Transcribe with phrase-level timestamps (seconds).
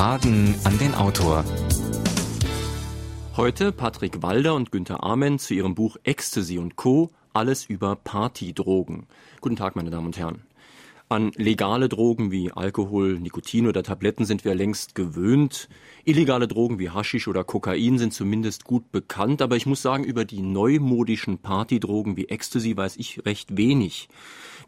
[0.00, 1.44] Fragen an den Autor.
[3.36, 7.10] Heute Patrick Walder und Günther Amen zu ihrem Buch Ecstasy und Co.
[7.34, 9.06] Alles über Partydrogen.
[9.42, 10.40] Guten Tag, meine Damen und Herren.
[11.12, 15.68] An legale Drogen wie Alkohol, Nikotin oder Tabletten sind wir längst gewöhnt.
[16.04, 20.24] Illegale Drogen wie Haschisch oder Kokain sind zumindest gut bekannt, aber ich muss sagen, über
[20.24, 24.08] die neumodischen Partydrogen wie Ecstasy weiß ich recht wenig.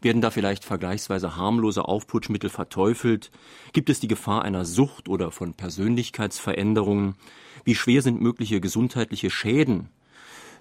[0.01, 3.31] Werden da vielleicht vergleichsweise harmlose Aufputschmittel verteufelt?
[3.71, 7.15] Gibt es die Gefahr einer Sucht oder von Persönlichkeitsveränderungen?
[7.63, 9.87] Wie schwer sind mögliche gesundheitliche Schäden?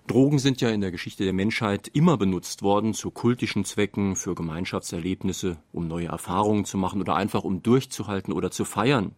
[0.08, 4.34] Drogen sind ja in der Geschichte der Menschheit immer benutzt worden zu kultischen Zwecken, für
[4.34, 9.14] Gemeinschaftserlebnisse, um neue Erfahrungen zu machen oder einfach um durchzuhalten oder zu feiern.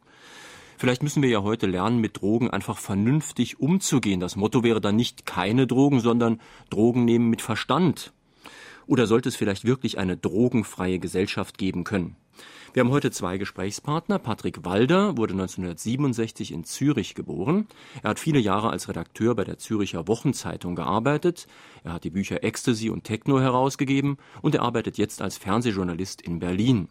[0.77, 4.21] Vielleicht müssen wir ja heute lernen, mit Drogen einfach vernünftig umzugehen.
[4.21, 8.13] Das Motto wäre dann nicht keine Drogen, sondern Drogen nehmen mit Verstand.
[8.87, 12.17] Oder sollte es vielleicht wirklich eine drogenfreie Gesellschaft geben können?
[12.73, 14.19] Wir haben heute zwei Gesprächspartner.
[14.19, 17.69] Patrick Walder wurde 1967 in Zürich geboren.
[18.03, 21.47] Er hat viele Jahre als Redakteur bei der Züricher Wochenzeitung gearbeitet.
[21.85, 26.41] Er hat die Bücher Ecstasy und Techno herausgegeben und er arbeitet jetzt als Fernsehjournalist in
[26.41, 26.89] Berlin.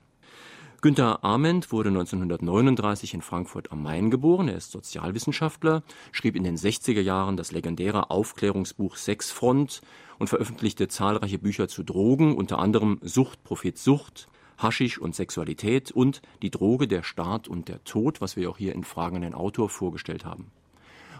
[0.83, 4.49] Günter Ament wurde 1939 in Frankfurt am Main geboren.
[4.49, 9.81] Er ist Sozialwissenschaftler, schrieb in den 60er Jahren das legendäre Aufklärungsbuch Sexfront
[10.19, 14.27] und veröffentlichte zahlreiche Bücher zu Drogen, unter anderem Sucht, Prophet Sucht,
[14.64, 18.73] Haschisch und Sexualität und Die Droge, der Staat und der Tod, was wir auch hier
[18.73, 20.52] in Fragen an den Autor vorgestellt haben.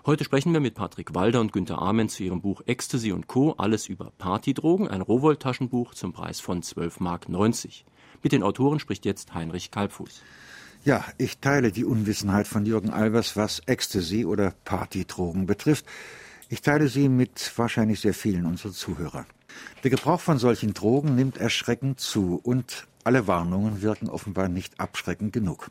[0.06, 3.54] Heute sprechen wir mit Patrick Walder und Günter Ament zu ihrem Buch Ecstasy und Co.
[3.58, 7.28] Alles über Partydrogen, ein Rowold-Taschenbuch zum Preis von 12,90 Mark.
[8.24, 10.22] Mit den Autoren spricht jetzt Heinrich Kalbfuß.
[10.84, 15.86] Ja, ich teile die Unwissenheit von Jürgen Albers, was Ecstasy oder Partydrogen betrifft.
[16.50, 19.26] Ich teile sie mit wahrscheinlich sehr vielen unserer Zuhörer.
[19.84, 25.34] Der Gebrauch von solchen Drogen nimmt erschreckend zu und alle Warnungen wirken offenbar nicht abschreckend
[25.34, 25.70] genug.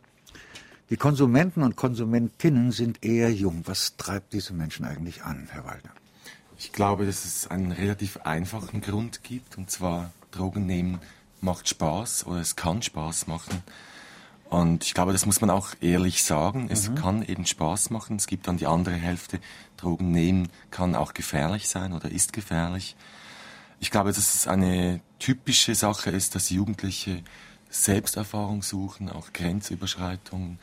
[0.90, 3.62] Die Konsumenten und Konsumentinnen sind eher jung.
[3.64, 5.90] Was treibt diese Menschen eigentlich an, Herr Walder?
[6.58, 11.00] Ich glaube, dass es einen relativ einfachen Grund gibt, und zwar Drogen nehmen
[11.40, 13.62] macht Spaß oder es kann Spaß machen.
[14.48, 16.68] Und ich glaube, das muss man auch ehrlich sagen.
[16.70, 16.94] Es mhm.
[16.94, 18.16] kann eben Spaß machen.
[18.16, 19.40] Es gibt dann die andere Hälfte.
[19.78, 22.94] Drogen nehmen kann auch gefährlich sein oder ist gefährlich.
[23.82, 27.22] Ich glaube, dass es eine typische Sache ist, dass Jugendliche
[27.68, 30.60] Selbsterfahrung suchen, auch Grenzüberschreitungen,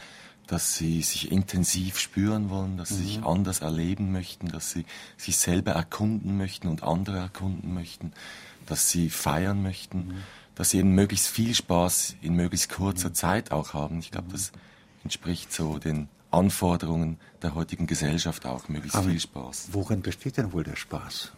[0.47, 3.07] dass sie sich intensiv spüren wollen, dass sie mhm.
[3.07, 4.85] sich anders erleben möchten, dass sie
[5.17, 8.13] sich selber erkunden möchten und andere erkunden möchten,
[8.65, 10.07] dass sie feiern möchten.
[10.07, 10.23] Mhm
[10.59, 13.99] dass sie eben möglichst viel Spaß in möglichst kurzer Zeit auch haben.
[13.99, 14.51] Ich glaube, das
[15.05, 19.69] entspricht so den Anforderungen der heutigen Gesellschaft auch, möglichst Aber viel Spaß.
[19.71, 21.31] Worin besteht denn wohl der Spaß?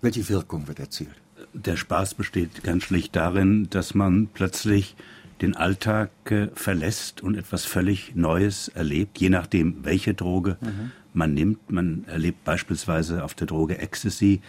[0.00, 1.14] Welche Wirkung wird erzielt?
[1.54, 4.96] Der Spaß besteht ganz schlicht darin, dass man plötzlich
[5.40, 10.90] den Alltag äh, verlässt und etwas völlig Neues erlebt, je nachdem, welche Droge mhm.
[11.12, 11.70] man nimmt.
[11.70, 14.40] Man erlebt beispielsweise auf der Droge Ecstasy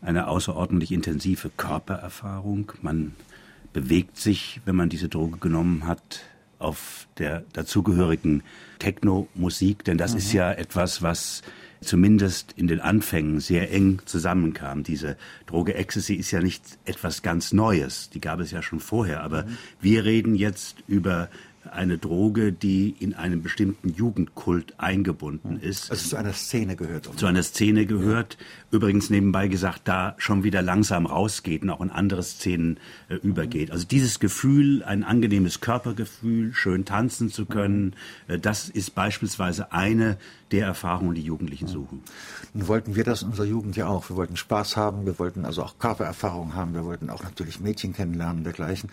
[0.00, 2.72] eine außerordentlich intensive Körpererfahrung.
[2.82, 3.14] Man
[3.72, 6.22] bewegt sich, wenn man diese Droge genommen hat,
[6.58, 8.42] auf der dazugehörigen
[8.78, 10.18] Techno-Musik, denn das mhm.
[10.18, 11.42] ist ja etwas, was
[11.84, 14.82] zumindest in den Anfängen sehr eng zusammenkam.
[14.82, 19.22] Diese Droge Ecstasy ist ja nicht etwas ganz Neues, die gab es ja schon vorher,
[19.22, 19.58] aber mhm.
[19.80, 21.28] wir reden jetzt über
[21.70, 25.90] eine Droge, die in einem bestimmten Jugendkult eingebunden ist.
[25.90, 27.10] Also zu einer Szene gehört.
[27.16, 28.36] Zu einer Szene gehört.
[28.38, 28.46] Ja.
[28.76, 33.70] Übrigens nebenbei gesagt, da schon wieder langsam rausgeht und auch in andere Szenen äh, übergeht.
[33.70, 37.94] Also dieses Gefühl, ein angenehmes Körpergefühl, schön tanzen zu können,
[38.28, 40.18] äh, das ist beispielsweise eine
[40.52, 42.02] der Erfahrungen, die Jugendlichen suchen.
[42.52, 44.08] Nun wollten wir das in unserer Jugend ja auch.
[44.08, 47.92] Wir wollten Spaß haben, wir wollten also auch Körpererfahrung haben, wir wollten auch natürlich Mädchen
[47.92, 48.90] kennenlernen, dergleichen.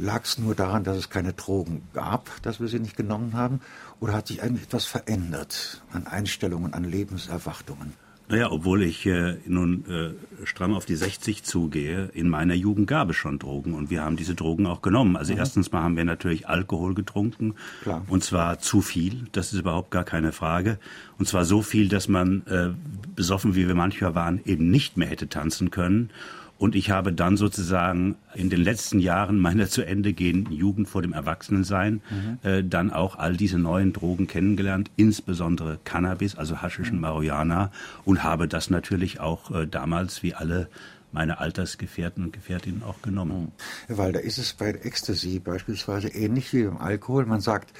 [0.00, 3.60] Lag es nur daran, dass es keine Drogen gab, dass wir sie nicht genommen haben?
[3.98, 7.94] Oder hat sich eigentlich etwas verändert an Einstellungen, an Lebenserwartungen?
[8.30, 13.08] Naja, obwohl ich äh, nun äh, stramm auf die 60 zugehe, in meiner Jugend gab
[13.08, 15.16] es schon Drogen und wir haben diese Drogen auch genommen.
[15.16, 15.38] Also mhm.
[15.38, 18.04] erstens mal haben wir natürlich Alkohol getrunken Klar.
[18.08, 20.78] und zwar zu viel, das ist überhaupt gar keine Frage.
[21.18, 22.68] Und zwar so viel, dass man äh,
[23.16, 26.10] besoffen, wie wir manchmal waren, eben nicht mehr hätte tanzen können.
[26.58, 31.02] Und ich habe dann sozusagen in den letzten Jahren meiner zu Ende gehenden Jugend vor
[31.02, 32.38] dem Erwachsenensein mhm.
[32.42, 37.70] äh, dann auch all diese neuen Drogen kennengelernt, insbesondere Cannabis, also Haschisch und Marihuana,
[38.04, 40.68] und habe das natürlich auch äh, damals wie alle
[41.12, 43.52] meine Altersgefährten und Gefährtinnen auch genommen.
[43.86, 47.24] Herr Walder, ist es bei Ecstasy beispielsweise ähnlich wie beim Alkohol?
[47.24, 47.72] Man sagt,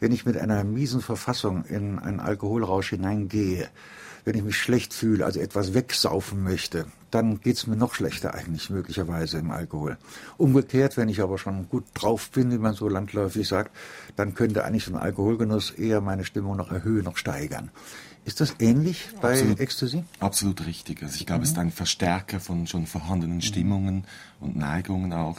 [0.00, 3.68] wenn ich mit einer miesen Verfassung in einen Alkoholrausch hineingehe,
[4.24, 8.34] wenn ich mich schlecht fühle, also etwas wegsaufen möchte, dann geht es mir noch schlechter
[8.34, 9.98] eigentlich möglicherweise im Alkohol.
[10.38, 13.70] Umgekehrt, wenn ich aber schon gut drauf bin, wie man so landläufig sagt,
[14.16, 17.70] dann könnte eigentlich ein Alkoholgenuss eher meine Stimmung noch erhöhen, noch steigern.
[18.24, 20.04] Ist das ähnlich bei absolut, Ecstasy?
[20.20, 21.02] Absolut richtig.
[21.02, 21.44] Also ich glaube, mhm.
[21.44, 24.04] es ist ein Verstärker von schon vorhandenen Stimmungen
[24.40, 25.38] und Neigungen auch.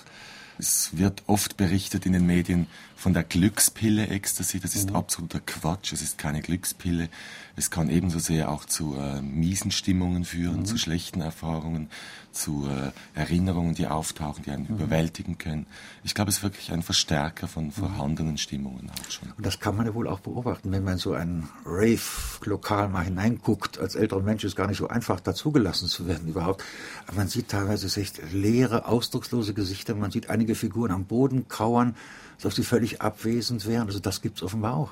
[0.57, 4.59] Es wird oft berichtet in den Medien von der Glückspille Ecstasy.
[4.59, 4.95] Das ist mhm.
[4.95, 5.94] absoluter Quatsch.
[5.94, 7.09] Es ist keine Glückspille.
[7.55, 10.65] Es kann ebenso sehr auch zu äh, miesen Stimmungen führen, mhm.
[10.65, 11.89] zu schlechten Erfahrungen,
[12.31, 14.75] zu äh, Erinnerungen, die auftauchen, die einen mhm.
[14.75, 15.67] überwältigen können.
[16.03, 17.71] Ich glaube, es ist wirklich ein Verstärker von mhm.
[17.71, 19.31] vorhandenen Stimmungen auch schon.
[19.38, 23.77] Und das kann man ja wohl auch beobachten, wenn man so ein Rave-Lokal mal hineinguckt.
[23.77, 26.63] Als älterer Mensch ist gar nicht so einfach, dazugelassen zu werden überhaupt.
[27.06, 29.94] Aber man sieht teilweise echt leere, ausdruckslose Gesichter.
[29.94, 31.95] Man sieht einige Figuren am Boden kauern,
[32.44, 33.88] ob sie völlig abwesend wären.
[33.88, 34.90] Also das gibt es offenbar auch.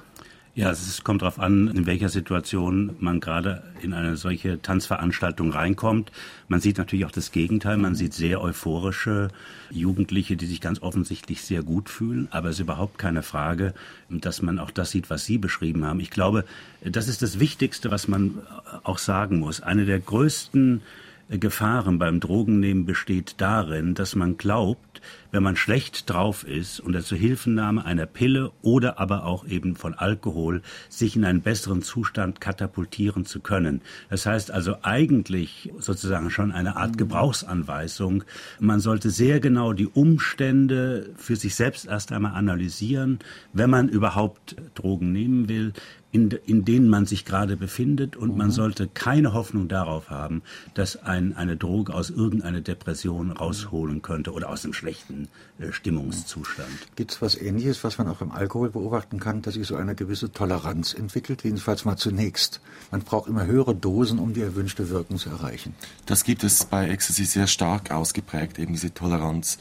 [0.54, 6.12] Ja, es kommt darauf an, in welcher Situation man gerade in eine solche Tanzveranstaltung reinkommt.
[6.50, 7.78] Man sieht natürlich auch das Gegenteil.
[7.78, 9.30] Man sieht sehr euphorische
[9.70, 12.28] Jugendliche, die sich ganz offensichtlich sehr gut fühlen.
[12.32, 13.74] Aber es ist überhaupt keine Frage,
[14.10, 16.02] dass man auch das sieht, was Sie beschrieben haben.
[16.02, 16.44] Ich glaube,
[16.84, 18.40] das ist das Wichtigste, was man
[18.84, 19.62] auch sagen muss.
[19.62, 20.82] Eine der größten
[21.30, 27.18] Gefahren beim Drogennehmen besteht darin, dass man glaubt, wenn man schlecht drauf ist und zur
[27.18, 33.26] Hilfennahme einer Pille oder aber auch eben von Alkohol sich in einen besseren Zustand katapultieren
[33.26, 33.82] zu können.
[34.10, 38.24] Das heißt also eigentlich sozusagen schon eine Art Gebrauchsanweisung.
[38.60, 43.20] Man sollte sehr genau die Umstände für sich selbst erst einmal analysieren,
[43.54, 45.74] wenn man überhaupt Drogen nehmen will
[46.12, 48.38] in, in denen man sich gerade befindet und mhm.
[48.38, 50.42] man sollte keine Hoffnung darauf haben,
[50.74, 55.21] dass ein, eine Droge aus irgendeiner Depression rausholen könnte oder aus einem schlechten
[55.60, 56.70] äh, Stimmungszustand.
[56.96, 59.96] Gibt es was Ähnliches, was man auch im Alkohol beobachten kann, dass sich so eine
[59.96, 62.62] gewisse Toleranz entwickelt, jedenfalls mal zunächst?
[62.92, 65.76] Man braucht immer höhere Dosen, um die erwünschte Wirkung zu erreichen.
[66.06, 69.58] Das gibt es bei Ecstasy sehr stark ausgeprägt, eben diese Toleranz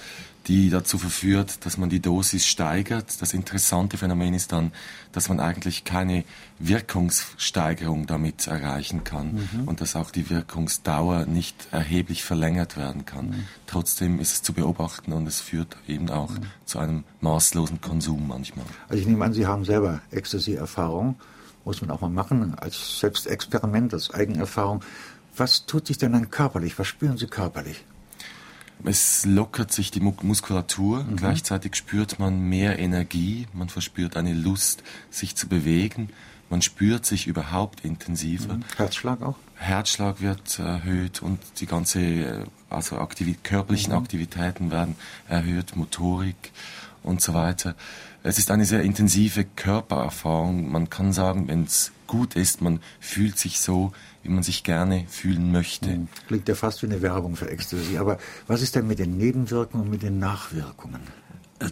[0.47, 3.21] die dazu verführt, dass man die Dosis steigert.
[3.21, 4.73] Das interessante Phänomen ist dann,
[5.13, 6.25] dass man eigentlich keine
[6.59, 9.69] Wirkungssteigerung damit erreichen kann mhm.
[9.69, 13.27] und dass auch die Wirkungsdauer nicht erheblich verlängert werden kann.
[13.27, 13.47] Mhm.
[13.67, 16.47] Trotzdem ist es zu beobachten und es führt eben auch mhm.
[16.65, 18.67] zu einem maßlosen Konsum manchmal.
[18.89, 21.17] Also ich nehme an, Sie haben selber Ecstasy-Erfahrung,
[21.65, 24.81] muss man auch mal machen, als Selbstexperiment, als Eigenerfahrung.
[25.37, 26.79] Was tut sich denn dann körperlich?
[26.79, 27.85] Was spüren Sie körperlich?
[28.85, 31.17] Es lockert sich die Muskulatur, mhm.
[31.17, 36.09] gleichzeitig spürt man mehr Energie, man verspürt eine Lust, sich zu bewegen,
[36.49, 38.55] man spürt sich überhaupt intensiver.
[38.55, 38.65] Mhm.
[38.77, 39.37] Herzschlag auch?
[39.55, 43.99] Herzschlag wird erhöht und die ganze, äh, also Aktivi körperlichen mhm.
[43.99, 44.97] Aktivitäten werden
[45.29, 46.53] erhöht, Motorik
[47.03, 47.75] und so weiter.
[48.22, 50.70] Es ist eine sehr intensive Körpererfahrung.
[50.70, 55.05] Man kann sagen, wenn es gut ist, man fühlt sich so, wie man sich gerne
[55.08, 55.93] fühlen möchte.
[55.93, 57.96] Hm, klingt ja fast wie eine Werbung für Ecstasy.
[57.96, 61.00] Aber was ist denn mit den Nebenwirkungen und mit den Nachwirkungen?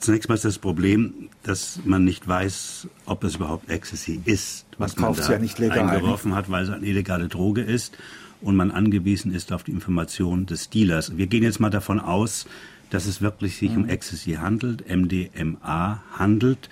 [0.00, 4.96] Zunächst mal ist das Problem, dass man nicht weiß, ob es überhaupt Ecstasy ist, was
[4.96, 7.96] man, man da ja nicht legal, eingeworfen hat, weil es eine illegale Droge ist
[8.40, 11.16] und man angewiesen ist auf die Information des Dealers.
[11.16, 12.46] Wir gehen jetzt mal davon aus,
[12.90, 13.84] dass es wirklich sich mhm.
[13.84, 16.68] um Ecstasy handelt, MDMA handelt.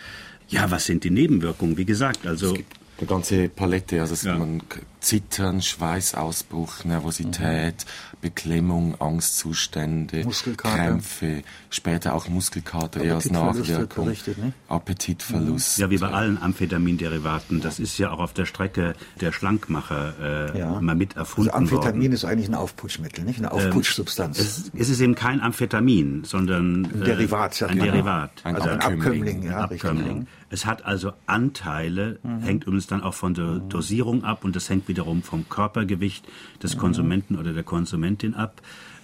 [0.49, 1.77] Ja, was sind die Nebenwirkungen?
[1.77, 2.57] Wie gesagt, also
[2.99, 4.39] eine ganze Palette, also ja.
[4.39, 4.63] man
[5.01, 8.16] Zittern, Schweißausbruch, Nervosität, mhm.
[8.27, 10.27] Beklemmung, Angstzustände,
[10.57, 14.53] Krämpfe, später auch Muskelkater eher als Nachwirkung, ne?
[14.67, 15.79] Appetitverlust.
[15.79, 17.61] Ja, wie bei allen Amphetaminderivaten.
[17.61, 20.81] Das ist ja auch auf der Strecke der Schlankmacher äh, ja.
[20.81, 22.13] mal mit erfunden also Amphetamin worden.
[22.15, 24.41] ist eigentlich ein Aufputschmittel, nicht eine ähm, Aufputschsubstanz.
[24.41, 28.71] Ähm, es, es, ist eben kein Amphetamin, sondern ein Derivat, äh, ein Derivat, ein also
[28.71, 29.45] ein Abkömmling.
[29.45, 30.27] Ja, Abkömmling.
[30.49, 32.41] Es hat also Anteile, mhm.
[32.41, 33.69] hängt übrigens dann auch von der mhm.
[33.69, 36.27] Dosierung ab und das hängt wiederum vom Körpergewicht
[36.63, 36.81] des mhm.
[36.81, 38.61] Konsumenten oder der Konsumentin ab.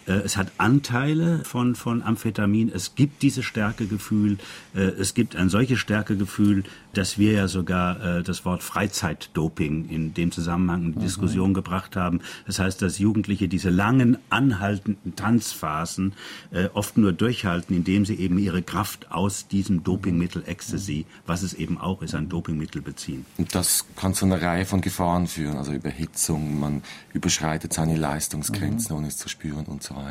[0.06, 2.70] Äh, es hat Anteile von, von Amphetamin.
[2.74, 4.38] Es gibt dieses Stärkegefühl.
[4.74, 10.14] Äh, es gibt ein solches Stärkegefühl, dass wir ja sogar äh, das Wort Freizeitdoping in
[10.14, 11.04] dem Zusammenhang in die mhm.
[11.04, 12.20] Diskussion gebracht haben.
[12.46, 16.14] Das heißt, dass Jugendliche diese langen, anhaltenden Tanzphasen
[16.74, 21.78] oft nur durchhalten, indem sie eben ihre Kraft aus diesem Dopingmittel Ecstasy, was es eben
[21.78, 23.24] auch ist, ein Dopingmittel beziehen.
[23.38, 26.82] Und das kann zu einer Reihe von Gefahren führen, also Überhitzung, man
[27.12, 28.98] überschreitet seine Leistungsgrenzen, mhm.
[28.98, 30.02] ohne es zu spüren und so so.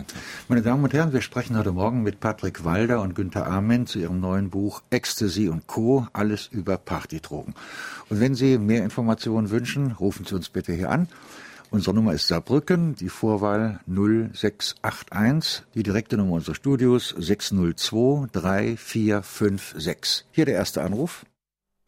[0.48, 4.00] Meine Damen und Herren, wir sprechen heute Morgen mit Patrick Walder und Günther Amen zu
[4.00, 6.08] ihrem neuen Buch Ecstasy und Co.
[6.14, 7.56] Alles über Partydrogen.
[8.10, 11.08] Und wenn Sie mehr Informationen wünschen, rufen Sie uns bitte hier an.
[11.70, 20.26] Unsere Nummer ist Saarbrücken, die Vorwahl 0681, die direkte Nummer unseres Studios 602 3456.
[20.32, 21.26] Hier der erste Anruf.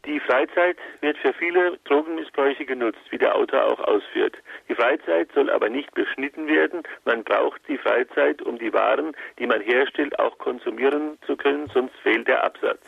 [0.05, 4.35] Die Freizeit wird für viele Drogenmissbräuche genutzt, wie der Autor auch ausführt.
[4.67, 6.83] Die Freizeit soll aber nicht beschnitten werden.
[7.05, 11.95] Man braucht die Freizeit, um die Waren, die man herstellt, auch konsumieren zu können, sonst
[12.03, 12.79] fehlt der Absatz.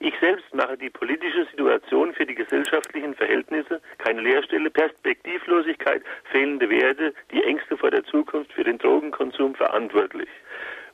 [0.00, 6.02] Ich selbst mache die politische Situation für die gesellschaftlichen Verhältnisse, keine Leerstelle, Perspektivlosigkeit,
[6.32, 10.28] fehlende Werte, die Ängste vor der Zukunft für den Drogenkonsum verantwortlich.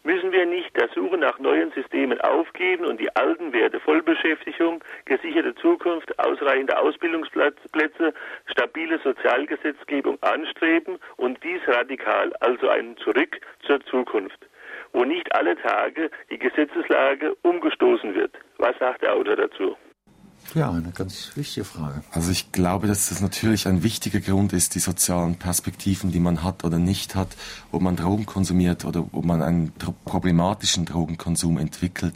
[0.02, 5.54] Müssen wir nicht der Suche nach neuen Systemen aufgeben und die alten Werte Vollbeschäftigung, gesicherte
[5.56, 8.14] Zukunft, ausreichende Ausbildungsplätze,
[8.46, 14.46] stabile Sozialgesetzgebung anstreben und dies radikal, also ein Zurück zur Zukunft,
[14.92, 18.32] wo nicht alle Tage die Gesetzeslage umgestoßen wird.
[18.56, 19.76] Was sagt der Autor dazu?
[20.54, 22.02] Ja, eine ganz wichtige Frage.
[22.10, 26.42] Also ich glaube, dass das natürlich ein wichtiger Grund ist, die sozialen Perspektiven, die man
[26.42, 27.36] hat oder nicht hat,
[27.70, 29.72] ob man Drogen konsumiert oder ob man einen
[30.04, 32.14] problematischen Drogenkonsum entwickelt.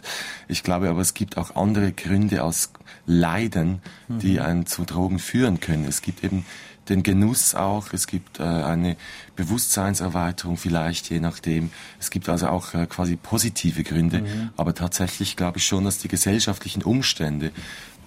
[0.49, 2.73] Ich glaube aber, es gibt auch andere Gründe als
[3.07, 4.39] Leiden, die mhm.
[4.41, 5.85] einen zu Drogen führen können.
[5.85, 6.45] Es gibt eben
[6.89, 8.97] den Genuss auch, es gibt äh, eine
[9.37, 11.71] Bewusstseinserweiterung vielleicht, je nachdem.
[11.99, 14.51] Es gibt also auch äh, quasi positive Gründe, mhm.
[14.57, 17.53] aber tatsächlich glaube ich schon, dass die gesellschaftlichen Umstände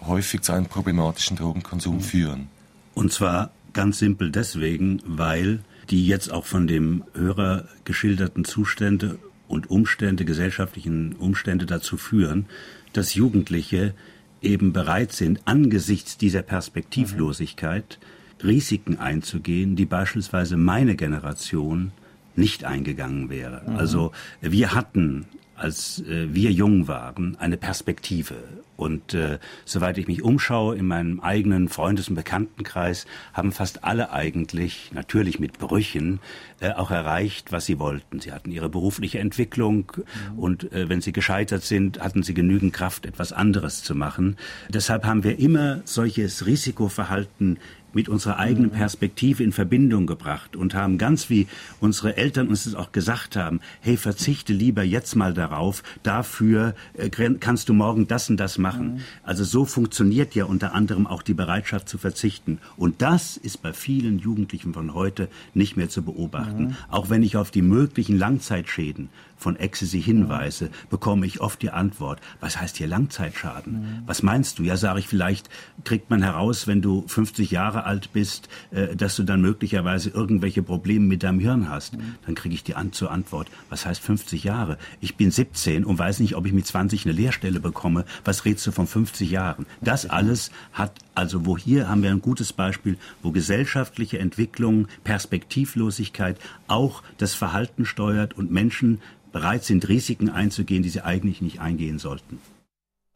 [0.06, 2.48] häufig zu einem problematischen Drogenkonsum führen.
[2.94, 9.70] Und zwar ganz simpel deswegen, weil die jetzt auch von dem Hörer geschilderten Zustände und
[9.70, 12.48] Umstände, gesellschaftlichen Umstände dazu führen,
[12.94, 13.94] dass Jugendliche
[14.42, 18.00] eben bereit sind, angesichts dieser Perspektivlosigkeit
[18.44, 21.92] Risiken einzugehen, die beispielsweise meine Generation
[22.36, 23.63] nicht eingegangen wäre.
[23.68, 23.77] Mhm.
[23.77, 24.12] Also
[24.42, 25.25] wir hatten
[25.56, 28.36] als äh, wir jung waren, eine Perspektive.
[28.77, 34.12] Und äh, soweit ich mich umschaue in meinem eigenen Freundes- und Bekanntenkreis, haben fast alle
[34.12, 36.19] eigentlich, natürlich mit Brüchen,
[36.60, 38.19] äh, auch erreicht, was sie wollten.
[38.19, 40.39] Sie hatten ihre berufliche Entwicklung mhm.
[40.39, 44.38] und äh, wenn sie gescheitert sind, hatten sie genügend Kraft, etwas anderes zu machen.
[44.69, 47.57] Deshalb haben wir immer solches Risikoverhalten
[47.93, 51.48] mit unserer eigenen Perspektive in Verbindung gebracht und haben ganz wie
[51.79, 57.10] unsere Eltern uns das auch gesagt haben, hey, verzichte lieber jetzt mal darauf, dafür äh,
[57.10, 58.66] kannst du morgen das und das machen.
[58.75, 59.00] Mhm.
[59.24, 62.59] Also so funktioniert ja unter anderem auch die Bereitschaft zu verzichten.
[62.75, 66.63] Und das ist bei vielen Jugendlichen von heute nicht mehr zu beobachten.
[66.63, 66.75] Mhm.
[66.89, 72.20] Auch wenn ich auf die möglichen Langzeitschäden von Ecstasy hinweise, bekomme ich oft die Antwort,
[72.39, 73.74] was heißt hier Langzeitschaden?
[73.74, 74.03] Mhm.
[74.06, 74.63] Was meinst du?
[74.63, 75.50] Ja, sage ich, vielleicht
[75.84, 80.63] kriegt man heraus, wenn du 50 Jahre alt bist, äh, dass du dann möglicherweise irgendwelche
[80.63, 81.98] Probleme mit deinem Hirn hast.
[81.98, 82.15] Mhm.
[82.25, 84.77] Dann kriege ich die an zur Antwort, was heißt 50 Jahre?
[85.00, 88.06] Ich bin 17 und weiß nicht, ob ich mit 20 eine Lehrstelle bekomme.
[88.25, 89.65] Was redest du von 50 Jahren?
[89.82, 96.38] Das alles hat also wo hier haben wir ein gutes Beispiel, wo gesellschaftliche Entwicklung, Perspektivlosigkeit
[96.67, 101.97] auch das Verhalten steuert und Menschen bereit sind, Risiken einzugehen, die sie eigentlich nicht eingehen
[101.97, 102.39] sollten.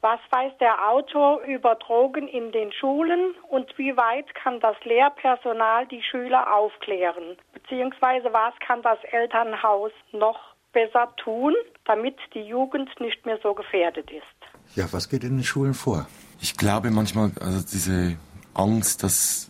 [0.01, 5.85] Was weiß der Autor über Drogen in den Schulen und wie weit kann das Lehrpersonal
[5.85, 7.37] die Schüler aufklären?
[7.53, 10.39] Beziehungsweise was kann das Elternhaus noch
[10.73, 11.53] besser tun,
[11.85, 14.75] damit die Jugend nicht mehr so gefährdet ist?
[14.75, 16.07] Ja, was geht in den Schulen vor?
[16.41, 18.15] Ich glaube manchmal, also diese
[18.53, 19.47] Angst, dass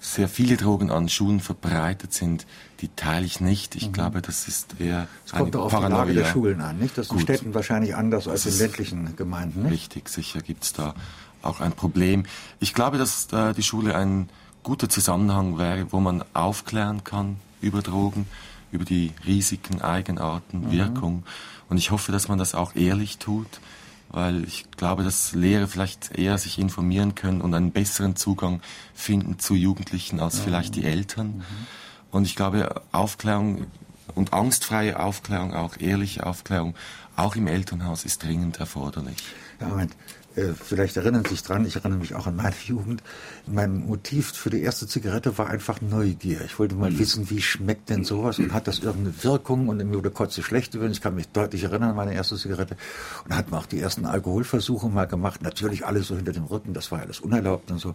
[0.00, 2.46] sehr viele Drogen an Schulen verbreitet sind,
[2.80, 3.74] die teile ich nicht.
[3.74, 3.92] Ich mhm.
[3.92, 6.96] glaube, das ist eher Es kommt auch auf die Lage der Schulen an, nicht?
[6.96, 9.62] Das ist in Städten wahrscheinlich anders als in ländlichen Gemeinden.
[9.64, 9.72] Nicht?
[9.72, 10.94] Richtig, sicher gibt es da
[11.42, 12.24] auch ein Problem.
[12.60, 14.28] Ich glaube, dass äh, die Schule ein
[14.62, 18.26] guter Zusammenhang wäre, wo man aufklären kann über Drogen,
[18.70, 20.72] über die Risiken, Eigenarten, mhm.
[20.72, 21.24] Wirkung.
[21.68, 23.60] Und ich hoffe, dass man das auch ehrlich tut
[24.10, 28.60] weil ich glaube, dass Lehrer vielleicht eher sich informieren können und einen besseren Zugang
[28.94, 31.38] finden zu Jugendlichen als vielleicht die Eltern.
[31.38, 31.44] Mhm.
[32.10, 33.66] Und ich glaube, Aufklärung
[34.14, 36.74] und angstfreie Aufklärung, auch ehrliche Aufklärung,
[37.16, 39.16] auch im Elternhaus ist dringend erforderlich.
[39.60, 39.94] Ja, Moment.
[40.38, 43.02] Äh, vielleicht erinnern Sie sich dran, ich erinnere mich auch an meine Jugend.
[43.46, 46.42] Mein Motiv für die erste Zigarette war einfach Neugier.
[46.44, 46.98] Ich wollte mal mhm.
[46.98, 50.72] wissen, wie schmeckt denn sowas und hat das irgendeine Wirkung und mir wurde kotze schlecht
[50.72, 50.92] gewesen.
[50.92, 52.76] Ich kann mich deutlich erinnern an meine erste Zigarette.
[53.24, 55.42] Und hat man auch die ersten Alkoholversuche mal gemacht.
[55.42, 57.94] Natürlich alles so hinter dem Rücken, das war alles unerlaubt und so.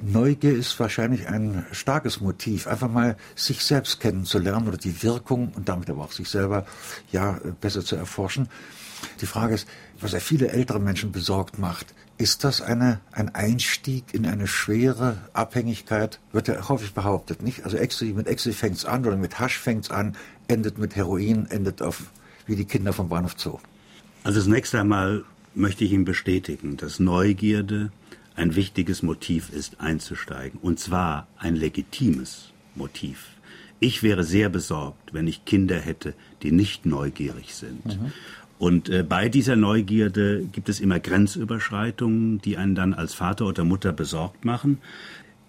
[0.00, 5.68] Neugier ist wahrscheinlich ein starkes Motiv, einfach mal sich selbst kennenzulernen oder die Wirkung und
[5.68, 6.64] damit aber auch sich selber
[7.12, 8.48] ja besser zu erforschen.
[9.20, 9.68] Die Frage ist,
[10.00, 15.18] was ja viele ältere Menschen besorgt macht, ist das eine, ein Einstieg in eine schwere
[15.32, 16.20] Abhängigkeit?
[16.32, 17.64] Wird ja häufig behauptet, nicht?
[17.64, 20.16] Also Ecstasy, mit Ecstasy fängt's an oder mit Hasch fängt's an,
[20.46, 22.04] endet mit Heroin, endet auf
[22.46, 23.58] wie die Kinder vom Bahnhof Zoo.
[24.24, 27.90] Also zunächst einmal möchte ich Ihnen bestätigen, dass Neugierde
[28.34, 30.58] ein wichtiges Motiv ist, einzusteigen.
[30.60, 33.26] Und zwar ein legitimes Motiv.
[33.80, 37.84] Ich wäre sehr besorgt, wenn ich Kinder hätte, die nicht neugierig sind.
[37.84, 38.12] Mhm.
[38.62, 43.64] Und äh, bei dieser Neugierde gibt es immer Grenzüberschreitungen, die einen dann als Vater oder
[43.64, 44.78] Mutter besorgt machen.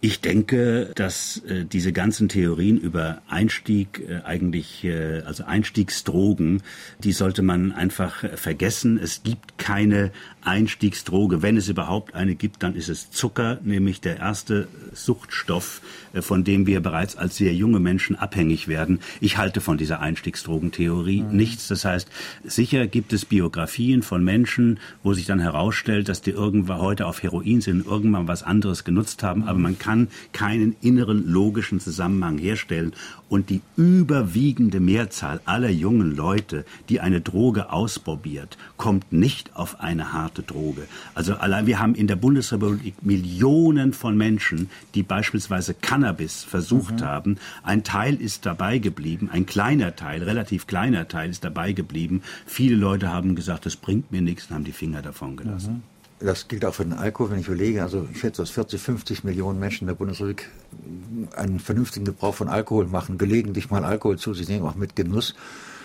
[0.01, 6.63] Ich denke, dass äh, diese ganzen Theorien über Einstieg äh, eigentlich, äh, also Einstiegsdrogen,
[7.03, 8.98] die sollte man einfach vergessen.
[8.98, 10.12] Es gibt keine
[10.45, 11.41] Einstiegsdroge.
[11.41, 15.81] Wenn es überhaupt eine gibt, dann ist es Zucker, nämlich der erste Suchtstoff,
[16.13, 19.00] äh, von dem wir bereits als sehr junge Menschen abhängig werden.
[19.21, 21.35] Ich halte von dieser Einstiegsdrogentheorie mhm.
[21.35, 21.69] nichts.
[21.69, 22.09] Das heißt,
[22.43, 27.23] sicher gibt es Biografien von Menschen, wo sich dann herausstellt, dass die irgendwann heute auf
[27.23, 32.39] Heroin sind, irgendwann was anderes genutzt haben, aber man kann kann keinen inneren logischen Zusammenhang
[32.39, 32.93] herstellen.
[33.29, 40.12] Und die überwiegende Mehrzahl aller jungen Leute, die eine Droge ausprobiert, kommt nicht auf eine
[40.13, 40.87] harte Droge.
[41.13, 47.05] Also allein wir haben in der Bundesrepublik Millionen von Menschen, die beispielsweise Cannabis versucht mhm.
[47.05, 47.37] haben.
[47.61, 52.23] Ein Teil ist dabei geblieben, ein kleiner Teil, relativ kleiner Teil ist dabei geblieben.
[52.45, 55.73] Viele Leute haben gesagt, das bringt mir nichts und haben die Finger davon gelassen.
[55.73, 58.81] Mhm das gilt auch für den Alkohol, wenn ich überlege, also ich schätze, dass 40,
[58.81, 60.49] 50 Millionen Menschen in der Bundesrepublik
[61.35, 65.35] einen vernünftigen Gebrauch von Alkohol machen, gelegentlich mal Alkohol zu sich nehmen, auch mit Genuss.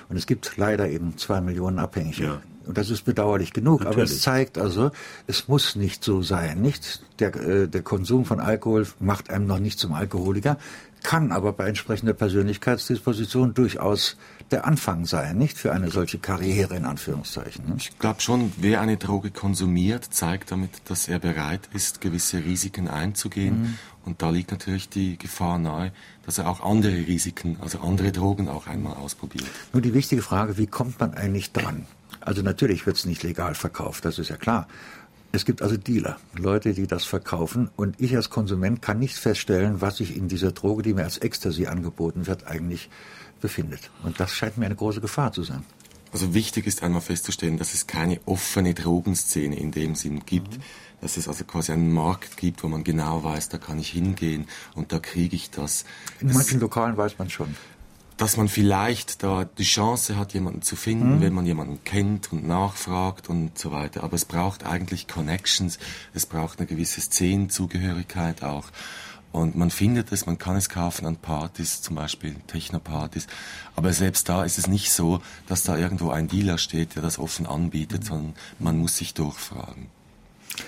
[0.08, 2.24] Und es gibt leider eben zwei Millionen Abhängige.
[2.24, 2.42] Ja.
[2.68, 3.80] Und das ist bedauerlich genug.
[3.80, 3.96] Natürlich.
[3.96, 4.90] Aber es zeigt also,
[5.26, 6.60] es muss nicht so sein.
[6.60, 10.58] Nicht der, äh, der Konsum von Alkohol macht einem noch nicht zum Alkoholiker,
[11.02, 14.16] kann aber bei entsprechender Persönlichkeitsdisposition durchaus
[14.50, 17.74] der Anfang sein, nicht für eine solche Karriere in Anführungszeichen.
[17.78, 22.88] Ich glaube schon, wer eine Droge konsumiert, zeigt damit, dass er bereit ist, gewisse Risiken
[22.88, 23.60] einzugehen.
[23.60, 23.78] Mhm.
[24.04, 25.92] Und da liegt natürlich die Gefahr nahe,
[26.26, 29.46] dass er auch andere Risiken, also andere Drogen auch einmal ausprobiert.
[29.72, 31.86] Nur die wichtige Frage, wie kommt man eigentlich dran?
[32.20, 34.68] Also natürlich wird es nicht legal verkauft, das ist ja klar.
[35.30, 37.70] Es gibt also Dealer, Leute, die das verkaufen.
[37.76, 41.18] Und ich als Konsument kann nicht feststellen, was sich in dieser Droge, die mir als
[41.18, 42.88] Ecstasy angeboten wird, eigentlich
[43.40, 43.90] befindet.
[44.02, 45.64] Und das scheint mir eine große Gefahr zu sein.
[46.12, 50.56] Also wichtig ist einmal festzustellen, dass es keine offene Drogenszene in dem Sinn gibt.
[50.56, 50.62] Mhm.
[51.00, 54.48] Dass es also quasi einen Markt gibt, wo man genau weiß, da kann ich hingehen
[54.74, 55.84] und da kriege ich das.
[56.18, 57.54] In das, manchen Lokalen weiß man schon.
[58.18, 61.20] Dass man vielleicht da die Chance hat, jemanden zu finden, mhm.
[61.22, 64.02] wenn man jemanden kennt und nachfragt und so weiter.
[64.04, 65.78] Aber es braucht eigentlich Connections,
[66.12, 68.66] es braucht eine gewisse Szenenzugehörigkeit auch.
[69.30, 73.26] Und man findet es, man kann es kaufen an Partys, zum Beispiel Techno-Partys.
[73.76, 77.18] Aber selbst da ist es nicht so, dass da irgendwo ein Dealer steht, der das
[77.18, 79.90] offen anbietet, sondern man muss sich durchfragen.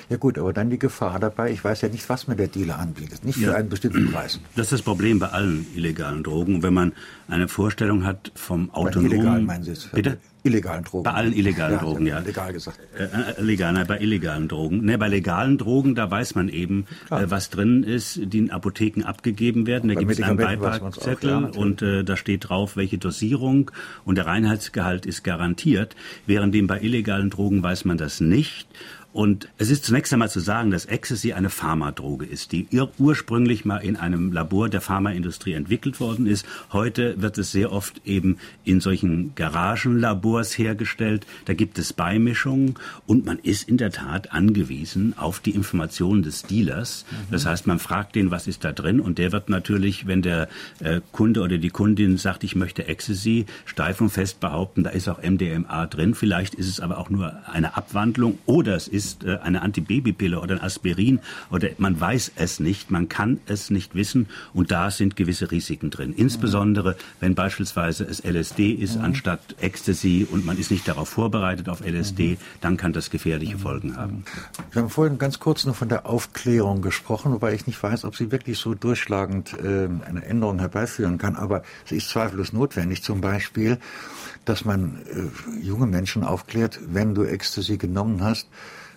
[0.09, 2.79] Ja gut, aber dann die Gefahr dabei, ich weiß ja nicht, was mir der Dealer
[2.79, 3.55] anbietet, nicht für ja.
[3.55, 4.41] einen bestimmten Preis.
[4.57, 6.63] Das ist das Problem bei allen illegalen Drogen.
[6.63, 6.93] Wenn man
[7.29, 9.11] eine Vorstellung hat vom autonomen...
[9.11, 9.89] Bei illegalen meinen Sie es?
[9.89, 10.19] Bitte?
[10.43, 11.05] Illegalen Drogen.
[11.05, 12.19] Bei allen illegalen ja, Drogen, ja.
[12.21, 12.79] Legal gesagt.
[12.97, 14.85] Äh, äh, legal, nein, bei illegalen Drogen.
[14.85, 19.05] Ne, bei legalen Drogen, da weiß man eben, äh, was drin ist, die in Apotheken
[19.05, 19.89] abgegeben werden.
[19.89, 23.71] Da gibt es einen Beipackzettel ja, und äh, da steht drauf, welche Dosierung
[24.05, 25.95] und der Reinheitsgehalt ist garantiert.
[26.27, 28.67] Währenddem bei illegalen Drogen weiß man das nicht.
[29.13, 32.69] Und es ist zunächst einmal zu sagen, dass Ecstasy eine Pharmadroge ist, die
[32.99, 36.47] ursprünglich mal in einem Labor der Pharmaindustrie entwickelt worden ist.
[36.73, 41.27] Heute wird es sehr oft eben in solchen Garagenlabors hergestellt.
[41.47, 46.45] Da gibt es Beimischungen und man ist in der Tat angewiesen auf die Informationen des
[46.45, 47.05] Dealers.
[47.33, 50.49] Das heißt, man fragt den, was ist da drin und der wird natürlich, wenn der
[50.79, 55.09] äh, Kunde oder die Kundin sagt, ich möchte Ecstasy, steif und fest behaupten, da ist
[55.09, 56.15] auch MDMA drin.
[56.15, 60.39] Vielleicht ist es aber auch nur eine Abwandlung oder es ist ist äh, eine Antibabypille
[60.39, 64.91] oder ein Aspirin oder man weiß es nicht, man kann es nicht wissen und da
[64.91, 66.13] sind gewisse Risiken drin.
[66.15, 69.05] Insbesondere, wenn beispielsweise es LSD ist mhm.
[69.05, 72.37] anstatt Ecstasy und man ist nicht darauf vorbereitet auf LSD, mhm.
[72.61, 74.25] dann kann das gefährliche Folgen haben.
[74.71, 78.17] Wir haben vorhin ganz kurz noch von der Aufklärung gesprochen, wobei ich nicht weiß, ob
[78.17, 83.03] sie wirklich so durchschlagend äh, eine Änderung herbeiführen kann, aber sie ist zweifellos notwendig.
[83.03, 83.79] Zum Beispiel,
[84.45, 88.49] dass man äh, junge Menschen aufklärt, wenn du Ecstasy genommen hast,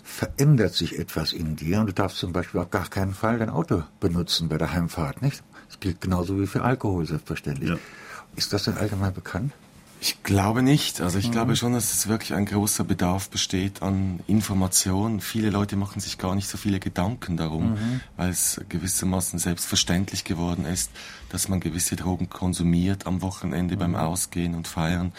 [0.03, 3.49] verändert sich etwas in dir und du darfst zum Beispiel auf gar keinen Fall dein
[3.49, 5.41] Auto benutzen bei der Heimfahrt, nicht?
[5.69, 7.69] Das gilt genauso wie für Alkohol, selbstverständlich.
[7.69, 7.77] Ja.
[8.35, 9.53] Ist das denn allgemein bekannt?
[10.05, 10.99] Ich glaube nicht.
[10.99, 11.31] Also ich mhm.
[11.31, 15.21] glaube schon, dass es wirklich ein großer Bedarf besteht an Information.
[15.21, 18.01] Viele Leute machen sich gar nicht so viele Gedanken darum, mhm.
[18.17, 20.91] weil es gewissermaßen selbstverständlich geworden ist,
[21.29, 23.79] dass man gewisse Drogen konsumiert am Wochenende mhm.
[23.79, 25.13] beim Ausgehen und Feiern.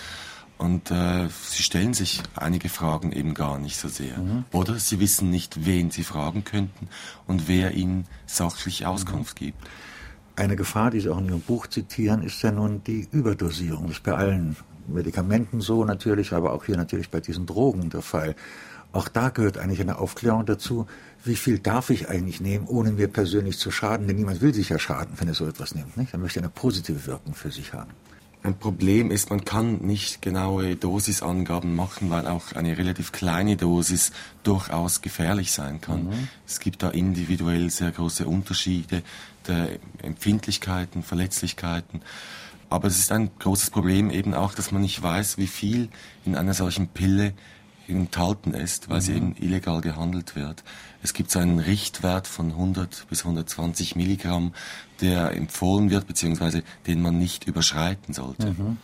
[0.56, 4.18] Und äh, sie stellen sich einige Fragen eben gar nicht so sehr.
[4.18, 4.44] Mhm.
[4.52, 6.88] Oder sie wissen nicht, wen sie fragen könnten
[7.26, 9.46] und wer ihnen sachlich Auskunft mhm.
[9.46, 9.58] gibt.
[10.36, 13.86] Eine Gefahr, die Sie auch in Ihrem Buch zitieren, ist ja nun die Überdosierung.
[13.86, 14.56] Das ist bei allen
[14.88, 18.34] Medikamenten so natürlich, aber auch hier natürlich bei diesen Drogen der Fall.
[18.92, 20.86] Auch da gehört eigentlich eine Aufklärung dazu,
[21.24, 24.06] wie viel darf ich eigentlich nehmen, ohne mir persönlich zu schaden.
[24.06, 25.96] Denn niemand will sich ja schaden, wenn er so etwas nimmt.
[25.96, 26.12] Nicht?
[26.12, 27.90] Er möchte eine positive Wirkung für sich haben.
[28.44, 34.12] Ein Problem ist, man kann nicht genaue Dosisangaben machen, weil auch eine relativ kleine Dosis
[34.42, 36.08] durchaus gefährlich sein kann.
[36.08, 36.28] Mhm.
[36.46, 39.02] Es gibt da individuell sehr große Unterschiede
[39.48, 39.70] der
[40.02, 42.02] Empfindlichkeiten, Verletzlichkeiten.
[42.68, 45.88] Aber es ist ein großes Problem eben auch, dass man nicht weiß, wie viel
[46.26, 47.32] in einer solchen Pille
[47.88, 49.02] enthalten ist, weil mhm.
[49.02, 50.64] sie eben illegal gehandelt wird.
[51.02, 54.52] Es gibt so einen Richtwert von 100 bis 120 Milligramm,
[55.00, 58.48] der empfohlen wird, beziehungsweise den man nicht überschreiten sollte.
[58.48, 58.76] Mhm.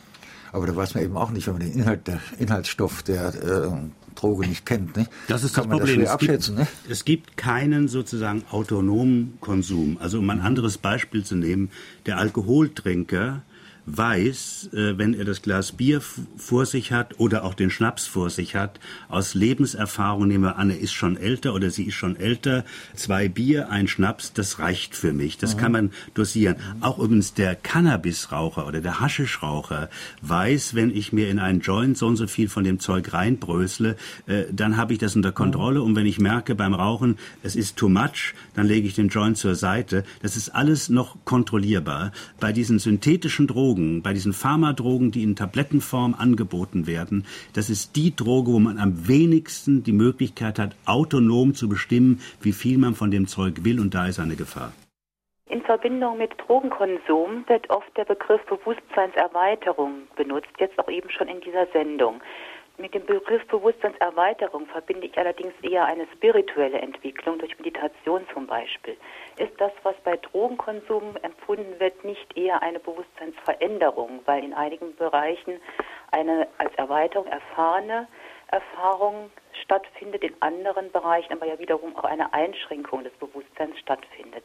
[0.52, 3.70] Aber da weiß man eben auch nicht, wenn man den Inhalt, der Inhaltsstoff der äh,
[4.14, 4.96] Droge nicht kennt.
[4.96, 5.10] Nicht?
[5.28, 6.00] Das ist Kann das Problem.
[6.04, 6.66] Das es, gibt, ne?
[6.88, 9.98] es gibt keinen sozusagen autonomen Konsum.
[10.00, 11.70] Also um ein anderes Beispiel zu nehmen,
[12.06, 13.42] der Alkoholtrinker
[13.86, 16.00] weiß, äh, wenn er das Glas Bier
[16.36, 20.70] vor sich hat oder auch den Schnaps vor sich hat, aus Lebenserfahrung nehmen wir an,
[20.70, 22.64] er ist schon älter oder sie ist schon älter,
[22.94, 25.38] zwei Bier, ein Schnaps, das reicht für mich.
[25.38, 25.58] Das mhm.
[25.58, 26.56] kann man dosieren.
[26.80, 29.88] Auch übrigens der Cannabisraucher oder der Haschischraucher
[30.22, 33.96] weiß, wenn ich mir in einen Joint so und so viel von dem Zeug reinbrösle,
[34.26, 37.76] äh, dann habe ich das unter Kontrolle und wenn ich merke beim Rauchen, es ist
[37.76, 40.04] too much, dann lege ich den Joint zur Seite.
[40.22, 42.12] Das ist alles noch kontrollierbar.
[42.38, 47.94] Bei diesen synthetischen Drogen Drogen, bei diesen Pharmadrogen, die in Tablettenform angeboten werden, das ist
[47.94, 52.94] die Droge, wo man am wenigsten die Möglichkeit hat, autonom zu bestimmen, wie viel man
[52.94, 54.72] von dem Zeug will, und da ist eine Gefahr.
[55.48, 61.40] In Verbindung mit Drogenkonsum wird oft der Begriff Bewusstseinserweiterung benutzt, jetzt auch eben schon in
[61.40, 62.20] dieser Sendung.
[62.76, 68.96] Mit dem Begriff Bewusstseinserweiterung verbinde ich allerdings eher eine spirituelle Entwicklung durch Meditation zum Beispiel.
[69.40, 75.54] Ist das, was bei Drogenkonsum empfunden wird, nicht eher eine Bewusstseinsveränderung, weil in einigen Bereichen
[76.10, 78.06] eine als Erweiterung erfahrene
[78.48, 79.30] Erfahrung
[79.62, 84.44] stattfindet, in anderen Bereichen aber ja wiederum auch eine Einschränkung des Bewusstseins stattfindet?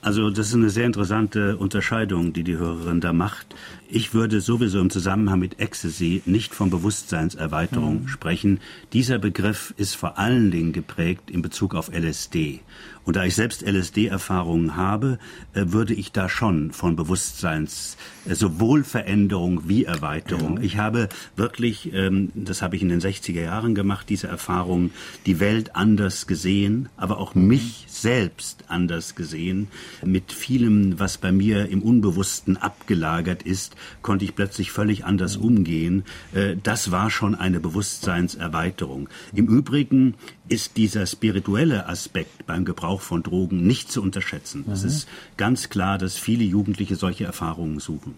[0.00, 3.54] Also das ist eine sehr interessante Unterscheidung, die die Hörerin da macht.
[3.88, 8.08] Ich würde sowieso im Zusammenhang mit Ecstasy nicht von Bewusstseinserweiterung mhm.
[8.08, 8.60] sprechen.
[8.92, 12.60] Dieser Begriff ist vor allen Dingen geprägt in Bezug auf LSD.
[13.06, 15.20] Und da ich selbst LSD-Erfahrungen habe,
[15.54, 17.96] äh, würde ich da schon von Bewusstseins
[18.28, 20.60] äh, sowohl Veränderung wie Erweiterung.
[20.60, 24.90] Ich habe wirklich, ähm, das habe ich in den 60er Jahren gemacht, diese Erfahrung,
[25.24, 27.46] die Welt anders gesehen, aber auch mhm.
[27.46, 29.68] mich selbst anders gesehen.
[30.04, 36.04] Mit vielem, was bei mir im Unbewussten abgelagert ist, konnte ich plötzlich völlig anders umgehen.
[36.34, 39.08] Äh, das war schon eine Bewusstseinserweiterung.
[39.34, 40.14] Im Übrigen
[40.48, 44.64] ist dieser spirituelle Aspekt beim Gebrauch von Drogen nicht zu unterschätzen.
[44.66, 44.72] Mhm.
[44.72, 48.16] Es ist ganz klar, dass viele Jugendliche solche Erfahrungen suchen.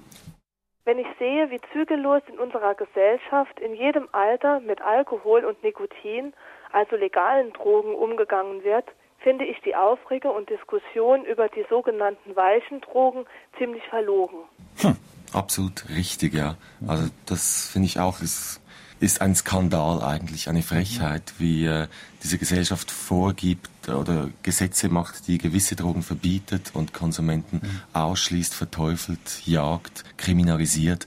[0.84, 6.32] Wenn ich sehe, wie zügellos in unserer Gesellschaft in jedem Alter mit Alkohol und Nikotin,
[6.72, 8.86] also legalen Drogen, umgegangen wird,
[9.18, 13.26] finde ich die Aufregung und Diskussion über die sogenannten weichen Drogen
[13.58, 14.38] ziemlich verlogen.
[14.80, 14.96] Hm,
[15.32, 16.56] absolut richtig, ja.
[16.86, 18.60] Also das finde ich auch ist
[19.00, 21.86] ist ein Skandal eigentlich, eine Frechheit, wie äh,
[22.22, 27.80] diese Gesellschaft vorgibt oder Gesetze macht, die gewisse Drogen verbietet und Konsumenten mhm.
[27.92, 31.06] ausschließt, verteufelt, jagt, kriminalisiert,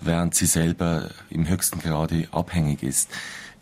[0.00, 3.10] während sie selber im höchsten Grade abhängig ist.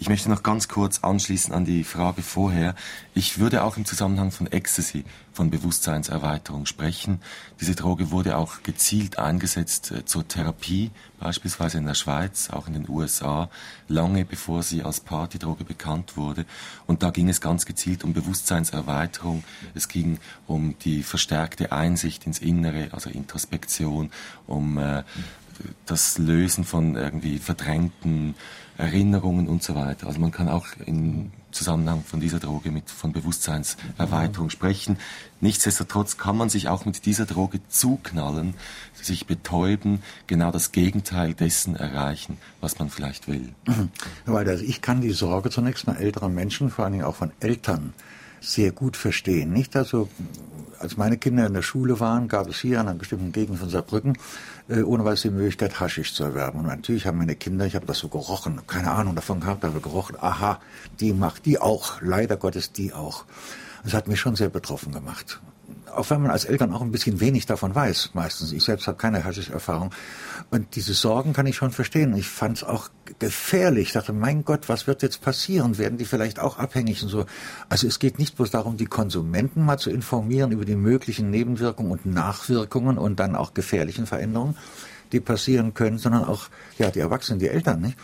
[0.04, 2.74] Ich möchte noch ganz kurz anschließen an die Frage vorher.
[3.14, 7.22] Ich würde auch im Zusammenhang von Ecstasy, von Bewusstseinserweiterung sprechen.
[7.58, 12.74] Diese Droge wurde auch gezielt eingesetzt äh, zur Therapie, beispielsweise in der Schweiz, auch in
[12.74, 13.48] den USA,
[13.88, 16.44] lange bevor sie als Partydroge bekannt wurde.
[16.86, 19.42] Und da ging es ganz gezielt um Bewusstseinserweiterung.
[19.74, 24.10] Es ging um die verstärkte Einsicht ins Innere, also Introspektion,
[24.46, 25.02] um äh,
[25.86, 28.34] das Lösen von irgendwie verdrängten
[28.76, 30.06] Erinnerungen und so weiter.
[30.06, 34.98] Also man kann auch im Zusammenhang von dieser Droge mit von Bewusstseinserweiterung sprechen.
[35.40, 38.54] Nichtsdestotrotz kann man sich auch mit dieser Droge zuknallen,
[38.92, 43.50] sich betäuben, genau das Gegenteil dessen erreichen, was man vielleicht will.
[44.26, 47.30] Weil also ich kann die Sorge zunächst mal älterer Menschen, vor allen Dingen auch von
[47.40, 47.94] Eltern,
[48.44, 49.52] sehr gut verstehen.
[49.52, 50.09] Nicht also,
[50.78, 53.70] als meine Kinder in der Schule waren, gab es hier an einer bestimmten Gegend von
[53.70, 54.18] Saarbrücken
[54.68, 56.61] äh, ohne weiß die Möglichkeit, Haschisch zu erwerben.
[56.61, 59.80] Und natürlich haben meine Kinder, ich habe das so gerochen, keine Ahnung davon gehabt, aber
[59.80, 60.61] gerochen, aha,
[61.00, 63.24] die macht die auch, leider Gottes die auch.
[63.83, 65.40] Das hat mich schon sehr betroffen gemacht
[65.94, 68.52] auch wenn man als Eltern auch ein bisschen wenig davon weiß, meistens.
[68.52, 69.90] Ich selbst habe keine Haschisch-Erfahrung.
[70.50, 72.14] Und diese Sorgen kann ich schon verstehen.
[72.16, 73.88] Ich fand es auch gefährlich.
[73.88, 75.78] Ich dachte, mein Gott, was wird jetzt passieren?
[75.78, 77.26] Werden die vielleicht auch abhängig und so?
[77.68, 81.92] Also es geht nicht bloß darum, die Konsumenten mal zu informieren über die möglichen Nebenwirkungen
[81.92, 84.56] und Nachwirkungen und dann auch gefährlichen Veränderungen,
[85.12, 87.80] die passieren können, sondern auch ja die Erwachsenen, die Eltern.
[87.80, 87.98] Nicht?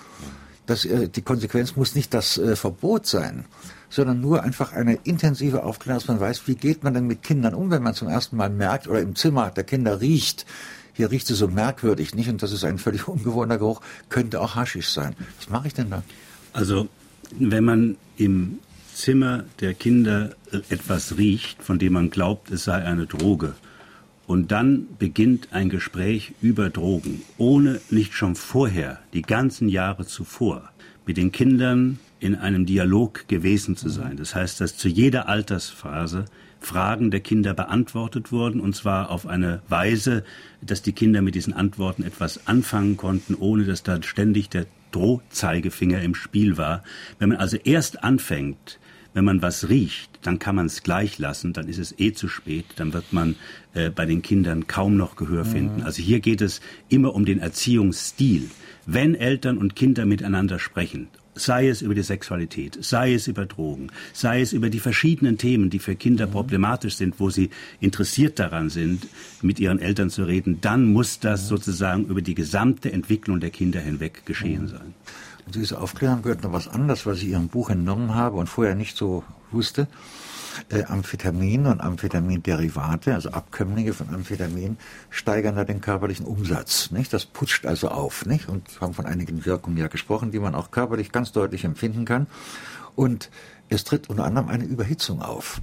[0.67, 3.45] Das, äh, die Konsequenz muss nicht das äh, Verbot sein
[3.91, 7.55] sondern nur einfach eine intensive Aufklärung, dass man weiß, wie geht man denn mit Kindern
[7.55, 10.47] um, wenn man zum ersten Mal merkt oder im Zimmer der Kinder riecht,
[10.95, 12.29] hier riecht es so merkwürdig, nicht?
[12.29, 15.15] Und das ist ein völlig ungewohnter Geruch, könnte auch Haschisch sein.
[15.39, 16.03] Was mache ich denn da?
[16.53, 16.89] Also,
[17.39, 18.61] wenn man im
[18.95, 20.31] Zimmer der Kinder
[20.69, 23.55] etwas riecht, von dem man glaubt, es sei eine Droge,
[24.27, 30.71] und dann beginnt ein Gespräch über Drogen, ohne nicht schon vorher, die ganzen Jahre zuvor,
[31.05, 34.17] mit den Kindern in einem Dialog gewesen zu sein.
[34.17, 36.27] Das heißt, dass zu jeder Altersphase
[36.61, 40.23] Fragen der Kinder beantwortet wurden, und zwar auf eine Weise,
[40.61, 46.03] dass die Kinder mit diesen Antworten etwas anfangen konnten, ohne dass da ständig der Drohzeigefinger
[46.03, 46.83] im Spiel war.
[47.19, 48.79] Wenn man also erst anfängt,
[49.15, 52.29] wenn man was riecht, dann kann man es gleich lassen, dann ist es eh zu
[52.29, 53.37] spät, dann wird man
[53.75, 55.79] äh, bei den Kindern kaum noch Gehör finden.
[55.79, 55.87] Mhm.
[55.87, 58.51] Also hier geht es immer um den Erziehungsstil.
[58.87, 63.89] Wenn Eltern und Kinder miteinander sprechen, sei es über die Sexualität, sei es über Drogen,
[64.13, 66.33] sei es über die verschiedenen Themen, die für Kinder mhm.
[66.33, 69.07] problematisch sind, wo sie interessiert daran sind,
[69.43, 73.81] mit ihren Eltern zu reden, dann muss das sozusagen über die gesamte Entwicklung der Kinder
[73.81, 74.69] hinweg geschehen mhm.
[74.69, 74.95] sein.
[75.47, 78.75] Und diese Aufklärung gehört noch was anderes, was ich Ihrem Buch entnommen habe und vorher
[78.75, 79.89] nicht so wusste.
[80.69, 84.77] Äh, Amphetamin und Amphetaminderivate, also Abkömmlinge von Amphetamin,
[85.11, 86.91] steigern da den körperlichen Umsatz.
[86.91, 87.13] Nicht?
[87.13, 88.27] Das putscht also auf.
[88.27, 88.49] Nicht?
[88.49, 92.27] Und haben von einigen Wirkungen ja gesprochen, die man auch körperlich ganz deutlich empfinden kann.
[92.97, 93.31] Und
[93.69, 95.61] es tritt unter anderem eine Überhitzung auf.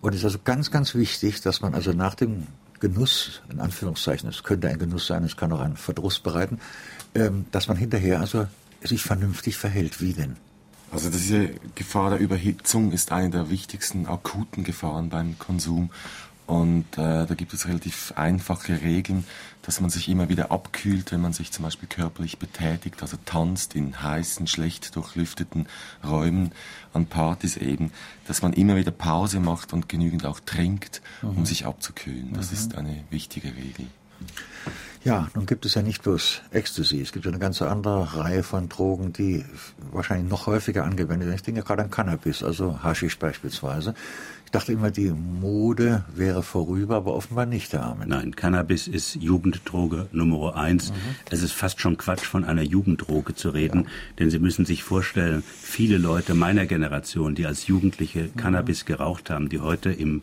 [0.00, 2.46] Und es ist also ganz, ganz wichtig, dass man also nach dem
[2.80, 6.58] Genuss, in Anführungszeichen, es könnte ein Genuss sein, es kann auch einen Verdruss bereiten,
[7.14, 8.46] ähm, dass man hinterher also
[8.82, 10.00] sich vernünftig verhält.
[10.00, 10.36] Wie denn?
[10.90, 15.90] Also diese Gefahr der Überhitzung ist eine der wichtigsten akuten Gefahren beim Konsum.
[16.46, 19.24] Und äh, da gibt es relativ einfache Regeln,
[19.62, 23.74] dass man sich immer wieder abkühlt, wenn man sich zum Beispiel körperlich betätigt, also tanzt
[23.74, 25.66] in heißen, schlecht durchlüfteten
[26.06, 26.52] Räumen,
[26.92, 27.90] an Partys eben,
[28.28, 31.46] dass man immer wieder Pause macht und genügend auch trinkt, um mhm.
[31.46, 32.32] sich abzukühlen.
[32.34, 32.56] Das mhm.
[32.56, 33.86] ist eine wichtige Regel.
[35.06, 38.42] Ja, nun gibt es ja nicht bloß Ecstasy, es gibt ja eine ganze andere Reihe
[38.42, 39.44] von Drogen, die
[39.92, 41.36] wahrscheinlich noch häufiger angewendet werden.
[41.36, 43.94] Ich denke gerade an Cannabis, also Haschisch beispielsweise.
[44.46, 48.08] Ich dachte immer, die Mode wäre vorüber, aber offenbar nicht, Herr Armin.
[48.08, 50.90] Nein, Cannabis ist Jugenddroge Nummer eins.
[50.90, 50.94] Mhm.
[51.30, 53.90] Es ist fast schon Quatsch, von einer Jugenddroge zu reden, ja.
[54.18, 58.36] denn Sie müssen sich vorstellen, viele Leute meiner Generation, die als Jugendliche mhm.
[58.36, 60.22] Cannabis geraucht haben, die heute im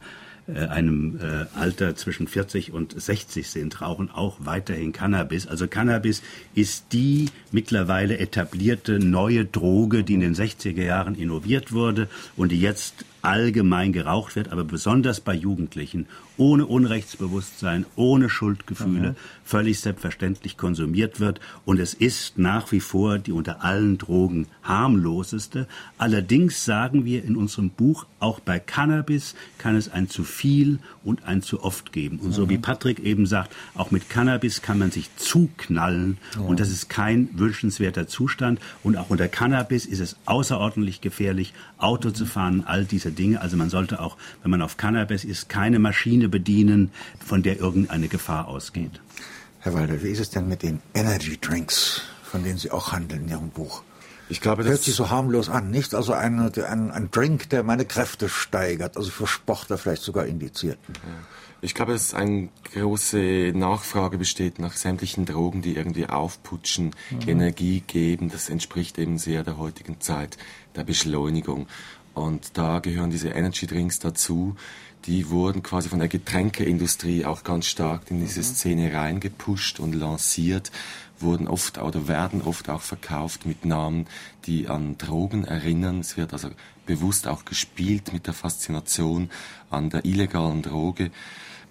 [0.52, 5.48] einem äh, Alter zwischen 40 und 60 sind, rauchen auch weiterhin Cannabis.
[5.48, 6.22] Also Cannabis
[6.54, 12.60] ist die mittlerweile etablierte neue Droge, die in den 60er Jahren innoviert wurde und die
[12.60, 19.16] jetzt allgemein geraucht wird, aber besonders bei Jugendlichen, ohne Unrechtsbewusstsein, ohne Schuldgefühle, mhm.
[19.46, 21.40] völlig selbstverständlich konsumiert wird.
[21.64, 25.68] Und es ist nach wie vor die unter allen Drogen harmloseste.
[25.98, 31.24] Allerdings sagen wir in unserem Buch, auch bei Cannabis kann es ein zu viel und
[31.24, 32.20] ein zu oft geben.
[32.20, 32.34] Und mhm.
[32.34, 36.18] so wie Patrick eben sagt, auch mit Cannabis kann man sich zuknallen.
[36.36, 36.46] Mhm.
[36.46, 38.60] Und das ist kein wünschenswerter Zustand.
[38.84, 43.42] Und auch unter Cannabis ist es außerordentlich gefährlich, Auto zu fahren, all diese Dinge.
[43.42, 46.92] Also man sollte auch, wenn man auf Cannabis ist, keine Maschine bedienen,
[47.24, 49.02] von der irgendeine Gefahr ausgeht.
[49.60, 53.24] Herr Walder, wie ist es denn mit den Energy Drinks, von denen Sie auch handeln
[53.24, 53.84] in Ihrem Buch?
[54.30, 55.94] Ich glaube, das hört sich so harmlos an, nicht?
[55.94, 60.80] Also ein, ein, ein Drink, der meine Kräfte steigert, also für Sportler vielleicht sogar indiziert.
[61.62, 67.30] Ich glaube, dass eine große Nachfrage besteht nach sämtlichen Drogen, die irgendwie aufputschen, mhm.
[67.30, 68.30] Energie geben.
[68.30, 70.38] Das entspricht eben sehr der heutigen Zeit,
[70.76, 71.68] der Beschleunigung.
[72.14, 74.56] Und da gehören diese Energy Drinks dazu.
[75.06, 78.44] Die wurden quasi von der Getränkeindustrie auch ganz stark in diese mhm.
[78.46, 80.72] Szene reingepusht und lanciert,
[81.20, 84.08] wurden oft oder werden oft auch verkauft mit Namen,
[84.46, 86.00] die an Drogen erinnern.
[86.00, 86.50] Es wird also
[86.86, 89.30] bewusst auch gespielt mit der Faszination
[89.70, 91.12] an der illegalen Droge.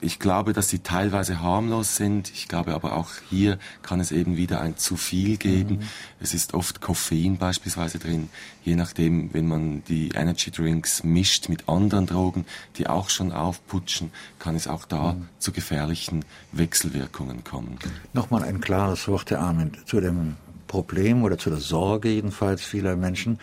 [0.04, 2.28] Ich glaube, dass sie teilweise harmlos sind.
[2.30, 5.76] Ich glaube aber auch hier kann es eben wieder ein zu viel geben.
[5.76, 5.88] Mhm.
[6.18, 8.28] Es ist oft Koffein beispielsweise drin.
[8.64, 12.46] Je nachdem, wenn man die Energy Drinks mischt mit anderen Drogen,
[12.78, 14.10] die auch schon aufputschen,
[14.40, 15.28] kann es auch da mhm.
[15.38, 17.78] zu gefährlichen Wechselwirkungen kommen.
[18.12, 20.34] Nochmal ein klares Wort, Herr Armin, zu dem
[20.66, 23.38] Problem oder zu der Sorge jedenfalls vieler Menschen.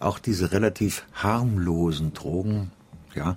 [0.00, 2.70] Auch diese relativ harmlosen Drogen,
[3.14, 3.36] ja,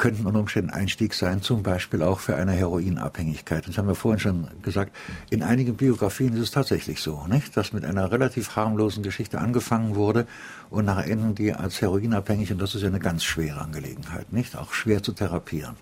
[0.00, 3.68] könnten unter Umständen Einstieg sein, zum Beispiel auch für eine Heroinabhängigkeit.
[3.68, 4.96] Das haben wir vorhin schon gesagt.
[5.28, 7.54] In einigen Biografien ist es tatsächlich so, nicht?
[7.54, 10.26] dass mit einer relativ harmlosen Geschichte angefangen wurde
[10.70, 14.56] und nachher enden die als heroinabhängig und das ist ja eine ganz schwere Angelegenheit, nicht?
[14.56, 15.76] Auch schwer zu therapieren.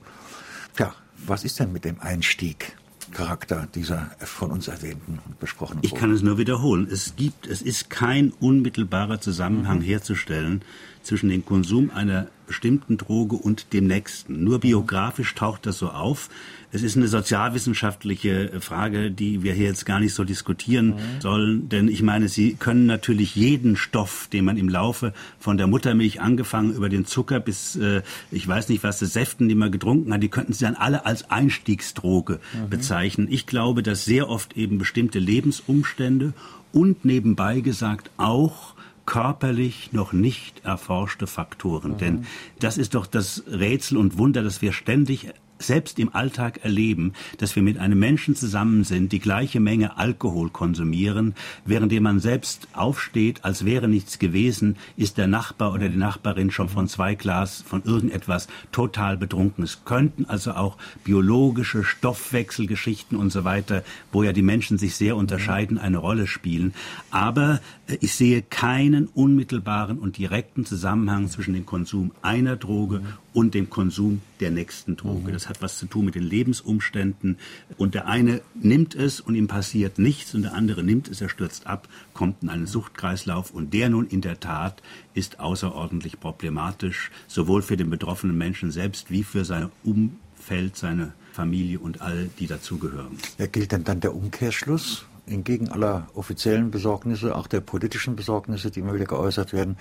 [0.77, 0.93] Tja,
[1.25, 2.77] was ist denn mit dem Einstieg?
[3.13, 6.87] Charakter dieser von uns erwähnten und besprochenen Ich kann es nur wiederholen.
[6.91, 9.83] Es gibt, es ist kein unmittelbarer Zusammenhang mhm.
[9.83, 10.63] herzustellen
[11.09, 14.44] zwischen dem Konsum einer bestimmten Droge und dem nächsten.
[14.44, 16.29] Nur biografisch taucht das so auf.
[16.71, 21.21] Es ist eine sozialwissenschaftliche Frage, die wir hier jetzt gar nicht so diskutieren mhm.
[21.21, 25.66] sollen, denn ich meine, Sie können natürlich jeden Stoff, den man im Laufe von der
[25.66, 29.73] Muttermilch angefangen über den Zucker bis äh, ich weiß nicht was, das Säften, die man
[29.73, 32.68] getrunken hat, die könnten Sie dann alle als Einstiegsdroge mhm.
[32.68, 33.29] bezeichnen.
[33.31, 36.35] Ich glaube, dass sehr oft eben bestimmte Lebensumstände
[36.73, 38.75] und nebenbei gesagt auch
[39.09, 41.92] körperlich noch nicht erforschte Faktoren.
[41.92, 41.97] Mhm.
[41.97, 42.27] Denn
[42.59, 47.57] das ist doch das Rätsel und Wunder, dass wir ständig selbst im Alltag erleben, dass
[47.57, 53.44] wir mit einem Menschen zusammen sind, die gleiche Menge Alkohol konsumieren, währenddem man selbst aufsteht,
[53.44, 57.83] als wäre nichts gewesen, ist der Nachbar oder die Nachbarin schon von zwei Glas von
[57.85, 59.64] irgendetwas total betrunken.
[59.64, 65.16] Es könnten also auch biologische Stoffwechselgeschichten und so weiter, wo ja die Menschen sich sehr
[65.16, 66.75] unterscheiden, eine Rolle spielen.
[67.11, 73.55] Aber äh, ich sehe keinen unmittelbaren und direkten Zusammenhang zwischen dem Konsum einer Droge und
[73.55, 75.33] dem Konsum der nächsten Droge.
[75.33, 77.39] Das hat was zu tun mit den Lebensumständen.
[77.77, 81.29] Und der eine nimmt es und ihm passiert nichts und der andere nimmt es, er
[81.29, 84.83] stürzt ab, kommt in einen Suchtkreislauf und der nun in der Tat
[85.15, 91.79] ist außerordentlich problematisch, sowohl für den betroffenen Menschen selbst wie für sein Umfeld, seine Familie
[91.79, 93.17] und all, die dazugehören.
[93.39, 95.07] Ja, gilt denn dann der Umkehrschluss?
[95.27, 99.77] Entgegen aller offiziellen Besorgnisse, auch der politischen Besorgnisse, die immer wieder geäußert werden,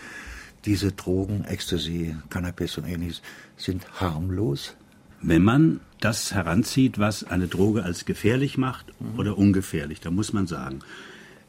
[0.65, 3.21] diese Drogen, Ecstasy, Cannabis und ähnliches,
[3.55, 4.75] sind harmlos?
[5.21, 9.19] Wenn man das heranzieht, was eine Droge als gefährlich macht mhm.
[9.19, 10.79] oder ungefährlich, dann muss man sagen,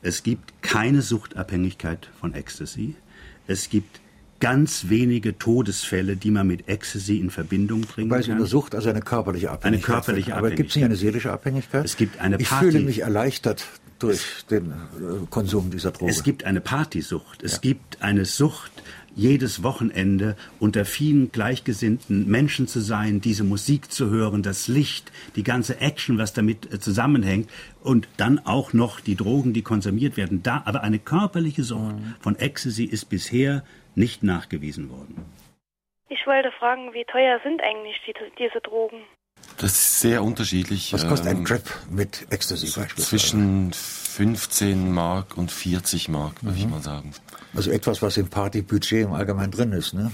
[0.02, 2.94] es gibt keine Suchtabhängigkeit von Ecstasy.
[3.46, 4.00] Es gibt
[4.40, 8.30] ganz wenige Todesfälle, die man mit Ecstasy in Verbindung bringen Weil kann.
[8.30, 9.88] Weil eine Sucht also eine körperliche Abhängigkeit.
[9.88, 10.38] Eine körperliche Abhängigkeit.
[10.38, 11.84] Aber gibt es nicht eine seelische Abhängigkeit?
[11.84, 12.66] Es gibt eine Party.
[12.66, 13.66] Ich fühle mich erleichtert
[13.98, 14.74] durch den äh,
[15.30, 16.12] Konsum dieser Droge.
[16.12, 17.42] Es gibt eine Partysucht.
[17.42, 17.58] Es ja.
[17.58, 18.70] gibt eine Sucht
[19.18, 25.42] jedes Wochenende unter vielen gleichgesinnten Menschen zu sein, diese Musik zu hören, das Licht, die
[25.42, 27.50] ganze Action, was damit äh, zusammenhängt
[27.82, 30.42] und dann auch noch die Drogen, die konsumiert werden.
[30.42, 32.14] Da, aber eine körperliche Sucht mhm.
[32.20, 35.24] von Ecstasy ist bisher nicht nachgewiesen worden.
[36.08, 39.02] Ich wollte fragen, wie teuer sind eigentlich die, diese Drogen?
[39.58, 40.92] Das ist sehr unterschiedlich.
[40.92, 43.08] Was kostet ein ähm, Trip mit Ecstasy beispielsweise?
[43.08, 46.64] Zwischen 15 Mark und 40 Mark, würde mhm.
[46.64, 47.12] ich mal sagen.
[47.54, 50.10] Also etwas, was im Partybudget im Allgemeinen drin ist, ne?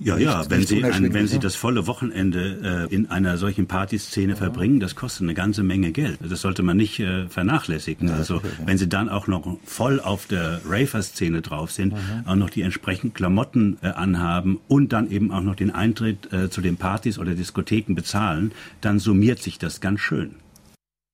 [0.00, 4.34] Ja, ja, wenn Sie, ein, wenn Sie das volle Wochenende äh, in einer solchen Partyszene
[4.34, 4.36] ja.
[4.36, 6.18] verbringen, das kostet eine ganze Menge Geld.
[6.22, 8.08] Das sollte man nicht äh, vernachlässigen.
[8.08, 8.66] Ja, also okay, ja.
[8.66, 12.24] wenn Sie dann auch noch voll auf der Rafer-Szene drauf sind, mhm.
[12.26, 16.48] auch noch die entsprechenden Klamotten äh, anhaben und dann eben auch noch den Eintritt äh,
[16.48, 20.36] zu den Partys oder Diskotheken bezahlen, dann summiert sich das ganz schön.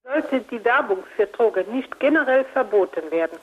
[0.03, 3.39] Sollte die Werbung für Drogen nicht generell verboten werden?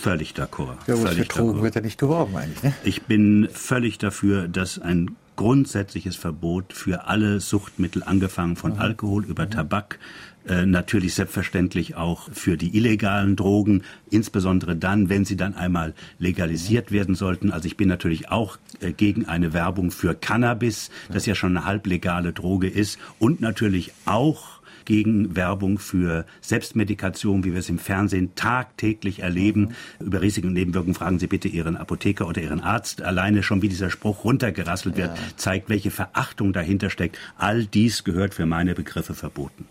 [0.00, 0.76] Völlig d'accord.
[0.86, 2.62] Ja, völlig wird ja nicht geworben eigentlich.
[2.62, 2.72] Ne?
[2.84, 8.78] Ich bin völlig dafür, dass ein grundsätzliches Verbot für alle Suchtmittel, angefangen von mhm.
[8.78, 9.50] Alkohol über mhm.
[9.50, 9.98] Tabak,
[10.46, 16.90] äh, natürlich selbstverständlich auch für die illegalen Drogen, insbesondere dann, wenn sie dann einmal legalisiert
[16.90, 16.94] mhm.
[16.94, 17.52] werden sollten.
[17.52, 21.66] Also ich bin natürlich auch äh, gegen eine Werbung für Cannabis, das ja schon eine
[21.66, 24.59] halblegale Droge ist, und natürlich auch
[24.90, 29.76] gegen Werbung für Selbstmedikation, wie wir es im Fernsehen tagtäglich erleben.
[30.00, 30.06] Mhm.
[30.06, 33.00] Über Risiken und Nebenwirkungen fragen Sie bitte Ihren Apotheker oder Ihren Arzt.
[33.00, 35.36] Alleine schon, wie dieser Spruch runtergerasselt wird, ja.
[35.36, 37.20] zeigt, welche Verachtung dahinter steckt.
[37.38, 39.68] All dies gehört für meine Begriffe verboten.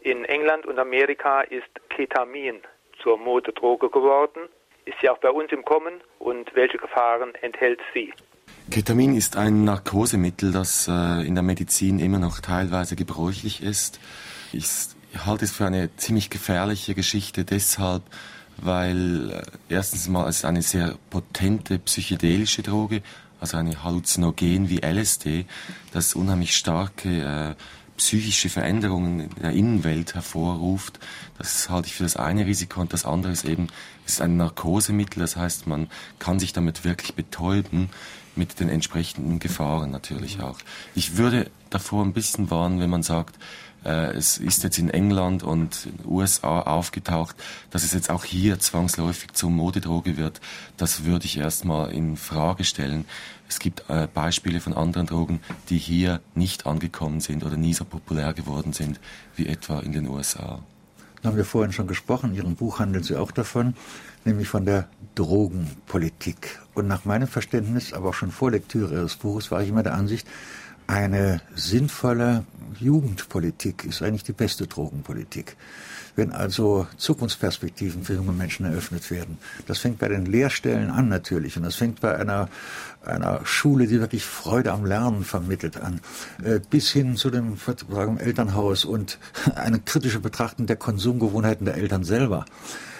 [0.00, 2.56] In England und Amerika ist Ketamin
[3.04, 4.48] zur Modedroge geworden.
[4.84, 8.12] Ist sie auch bei uns im Kommen und welche Gefahren enthält sie?
[8.70, 14.00] Ketamin ist ein Narkosemittel, das äh, in der Medizin immer noch teilweise gebräuchlich ist.
[14.54, 14.66] Ich
[15.26, 18.02] halte es für eine ziemlich gefährliche Geschichte deshalb,
[18.56, 23.02] weil äh, erstens mal es eine sehr potente psychedelische Droge,
[23.40, 25.46] also eine Halluzinogen wie LSD,
[25.92, 27.54] das unheimlich starke äh,
[27.96, 31.00] psychische Veränderungen in der Innenwelt hervorruft.
[31.36, 33.66] Das halte ich für das eine Risiko und das andere ist eben,
[34.06, 35.88] es ist ein Narkosemittel, das heißt, man
[36.20, 37.90] kann sich damit wirklich betäuben
[38.36, 40.58] mit den entsprechenden Gefahren natürlich auch.
[40.94, 43.36] Ich würde davor ein bisschen warnen, wenn man sagt,
[43.88, 47.36] es ist jetzt in England und in den USA aufgetaucht,
[47.70, 50.40] dass es jetzt auch hier zwangsläufig zum Modedroge wird.
[50.76, 53.04] Das würde ich erstmal in Frage stellen.
[53.48, 57.84] Es gibt äh, Beispiele von anderen Drogen, die hier nicht angekommen sind oder nie so
[57.84, 58.98] populär geworden sind
[59.36, 60.60] wie etwa in den USA.
[61.22, 63.74] Da haben wir vorhin schon gesprochen, in Ihrem Buch handeln Sie auch davon,
[64.26, 66.60] nämlich von der Drogenpolitik.
[66.74, 69.94] Und nach meinem Verständnis, aber auch schon vor Lektüre Ihres Buches, war ich immer der
[69.94, 70.26] Ansicht,
[70.86, 72.44] Eine sinnvolle
[72.78, 75.56] Jugendpolitik ist eigentlich die beste Drogenpolitik.
[76.16, 81.56] Wenn also Zukunftsperspektiven für junge Menschen eröffnet werden, das fängt bei den Lehrstellen an natürlich
[81.56, 82.48] und das fängt bei einer,
[83.04, 86.00] einer Schule, die wirklich Freude am Lernen vermittelt an,
[86.44, 87.56] äh, bis hin zu dem
[87.90, 89.18] im Elternhaus und
[89.56, 92.44] eine kritische Betrachtung der Konsumgewohnheiten der Eltern selber.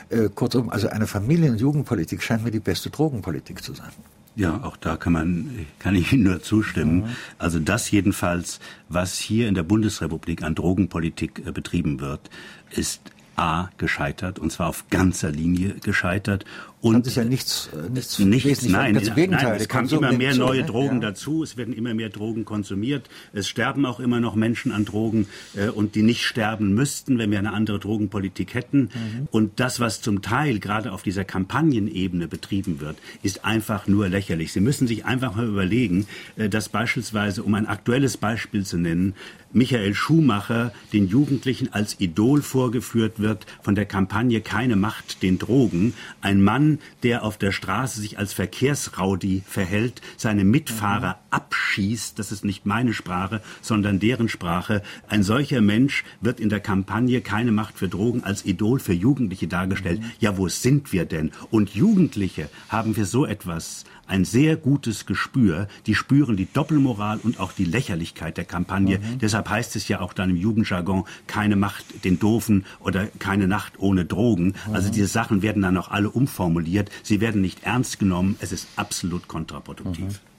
[0.09, 3.93] Äh, kurzum, also eine Familien- und Jugendpolitik scheint mir die beste Drogenpolitik zu sein.
[4.37, 7.03] Ja, auch da kann man, kann ich Ihnen nur zustimmen.
[7.03, 7.17] Mhm.
[7.39, 12.31] Also das jedenfalls, was hier in der Bundesrepublik an Drogenpolitik äh, betrieben wird,
[12.71, 13.01] ist
[13.37, 16.45] A gescheitert und zwar auf ganzer Linie gescheitert
[16.85, 19.53] und das ist ja nichts, äh, nichts, nichts nein, das Gegenteil.
[19.53, 20.67] Nein, es kommen immer mehr neue ne?
[20.67, 21.09] Drogen ja.
[21.09, 25.27] dazu, es werden immer mehr Drogen konsumiert, es sterben auch immer noch Menschen an Drogen
[25.55, 28.91] äh, und die nicht sterben müssten, wenn wir eine andere Drogenpolitik hätten.
[28.93, 29.29] Mhm.
[29.31, 34.53] Und das, was zum Teil gerade auf dieser Kampagnenebene betrieben wird, ist einfach nur lächerlich.
[34.53, 36.07] Sie müssen sich einfach mal überlegen,
[36.37, 39.15] äh, dass beispielsweise, um ein aktuelles Beispiel zu nennen,
[39.55, 45.95] Michael Schumacher den Jugendlichen als Idol vorgeführt wird von der Kampagne Keine Macht den Drogen.
[46.21, 51.15] Ein Mann, der auf der Straße sich als Verkehrsraudi verhält, seine Mitfahrer mhm.
[51.31, 54.83] abschießt, das ist nicht meine Sprache, sondern deren Sprache.
[55.09, 59.49] Ein solcher Mensch wird in der Kampagne Keine Macht für Drogen als Idol für Jugendliche
[59.49, 60.01] dargestellt.
[60.01, 60.11] Mhm.
[60.21, 61.33] Ja, wo sind wir denn?
[61.51, 65.69] Und Jugendliche haben für so etwas ein sehr gutes Gespür.
[65.87, 68.99] Die spüren die Doppelmoral und auch die Lächerlichkeit der Kampagne.
[68.99, 69.19] Mhm.
[69.19, 73.75] Deshalb heißt es ja auch dann im Jugendjargon, keine Macht den Doofen oder keine Nacht
[73.79, 74.55] ohne Drogen.
[74.67, 74.75] Mhm.
[74.75, 76.54] Also diese Sachen werden dann auch alle umformuliert.
[77.03, 78.37] Sie werden nicht ernst genommen.
[78.41, 80.05] Es ist absolut kontraproduktiv.
[80.05, 80.35] Mhm.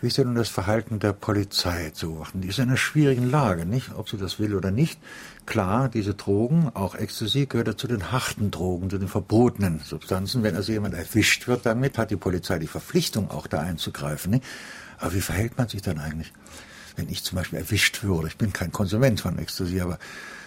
[0.00, 2.40] Wie ist denn das Verhalten der Polizei zu beobachten?
[2.40, 3.90] Die ist in einer schwierigen Lage, nicht?
[3.96, 4.98] Ob sie das will oder nicht.
[5.46, 10.42] Klar, diese Drogen, auch Ecstasy, gehört ja zu den harten Drogen, zu den verbotenen Substanzen.
[10.42, 14.30] Wenn also jemand erwischt wird damit, hat die Polizei die Verpflichtung, auch da einzugreifen.
[14.30, 14.44] Nicht?
[14.98, 16.32] Aber wie verhält man sich dann eigentlich,
[16.96, 18.28] wenn ich zum Beispiel erwischt würde?
[18.28, 19.98] Ich bin kein Konsument von Ecstasy, aber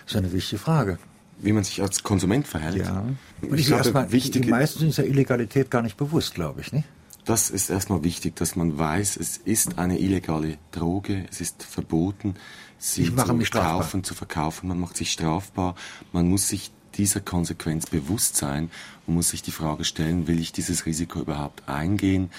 [0.06, 0.98] das ist eine wichtige Frage
[1.42, 2.86] wie man sich als Konsument verhält.
[2.86, 3.06] Ja.
[3.42, 6.62] Und ich, ich glaube, erstmal, wichtig, die meisten sind der Illegalität gar nicht bewusst, glaube
[6.62, 6.88] ich, nicht?
[7.26, 12.36] das ist erstmal wichtig, dass man weiß, es ist eine illegale Droge, es ist verboten,
[12.78, 15.76] sie zu kaufen, zu verkaufen, man macht sich strafbar,
[16.12, 18.70] man muss sich dieser Konsequenz bewusst sein
[19.06, 22.32] und muss sich die Frage stellen, will ich dieses Risiko überhaupt eingehen?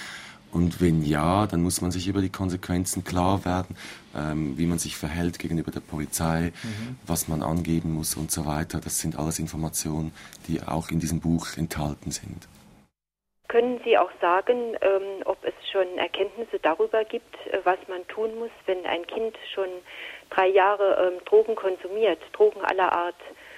[0.53, 3.75] Und wenn ja, dann muss man sich über die Konsequenzen klar werden,
[4.15, 6.97] ähm, wie man sich verhält gegenüber der Polizei, mhm.
[7.07, 8.79] was man angeben muss und so weiter.
[8.79, 10.13] Das sind alles Informationen,
[10.47, 12.47] die auch in diesem Buch enthalten sind.
[13.47, 18.37] Können Sie auch sagen, ähm, ob es schon Erkenntnisse darüber gibt, äh, was man tun
[18.37, 19.69] muss, wenn ein Kind schon
[20.29, 23.15] drei Jahre ähm, Drogen konsumiert, Drogen aller Art?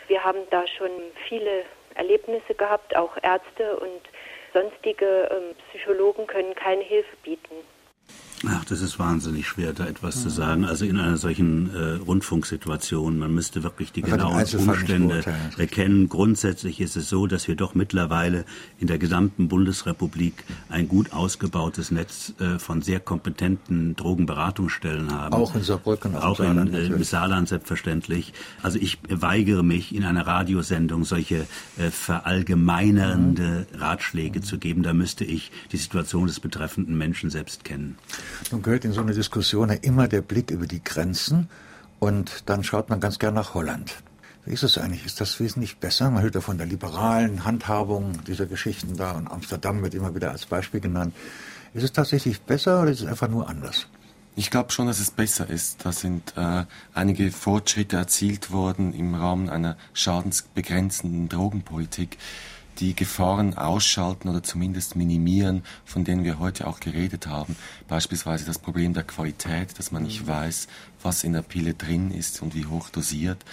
[0.08, 0.91] Wir haben da schon
[1.28, 1.64] viele
[1.96, 4.02] Erlebnisse gehabt, auch Ärzte und
[4.56, 7.56] sonstige ähm, Psychologen können keine Hilfe bieten.
[8.48, 10.66] Ach, das ist wahnsinnig schwer, da etwas zu sagen.
[10.66, 15.24] Also in einer solchen äh, Rundfunksituation, man müsste wirklich die genauen Umstände
[15.58, 16.10] erkennen.
[16.10, 18.46] Grundsätzlich ist es so, dass wir doch mittlerweile
[18.80, 25.34] in der gesamten Bundesrepublik ein gut ausgebautes Netz äh, von sehr kompetenten Drogenberatungsstellen haben.
[25.34, 28.34] Auch in Saarbrücken, auch, auch in, Saarland, äh, Saarland selbstverständlich.
[28.62, 33.80] Also ich weigere mich, in einer Radiosendung solche äh, verallgemeinernde mhm.
[33.80, 34.43] Ratschläge mhm.
[34.43, 34.84] zu geben.
[34.84, 37.98] Da müsste ich die Situation des betreffenden Menschen selbst kennen.
[38.52, 41.50] Nun gehört in so eine Diskussion ja immer der Blick über die Grenzen
[42.00, 43.96] und dann schaut man ganz gern nach Holland.
[44.46, 45.06] Wie ist es eigentlich?
[45.06, 46.12] Ist das wesentlich besser?
[46.12, 50.32] Man hört ja von der liberalen Handhabung dieser Geschichten da und Amsterdam wird immer wieder
[50.32, 51.16] als Beispiel genannt.
[51.74, 53.88] Ist es tatsächlich besser oder ist es einfach nur anders?
[54.36, 55.86] Ich glaube schon, dass es besser ist.
[55.86, 62.18] Da sind äh, einige Fortschritte erzielt worden im Rahmen einer schadensbegrenzenden Drogenpolitik
[62.80, 67.56] die Gefahren ausschalten oder zumindest minimieren, von denen wir heute auch geredet haben.
[67.88, 70.28] Beispielsweise das Problem der Qualität, dass man nicht mhm.
[70.28, 70.68] weiß,
[71.02, 73.44] was in der Pille drin ist und wie hoch dosiert.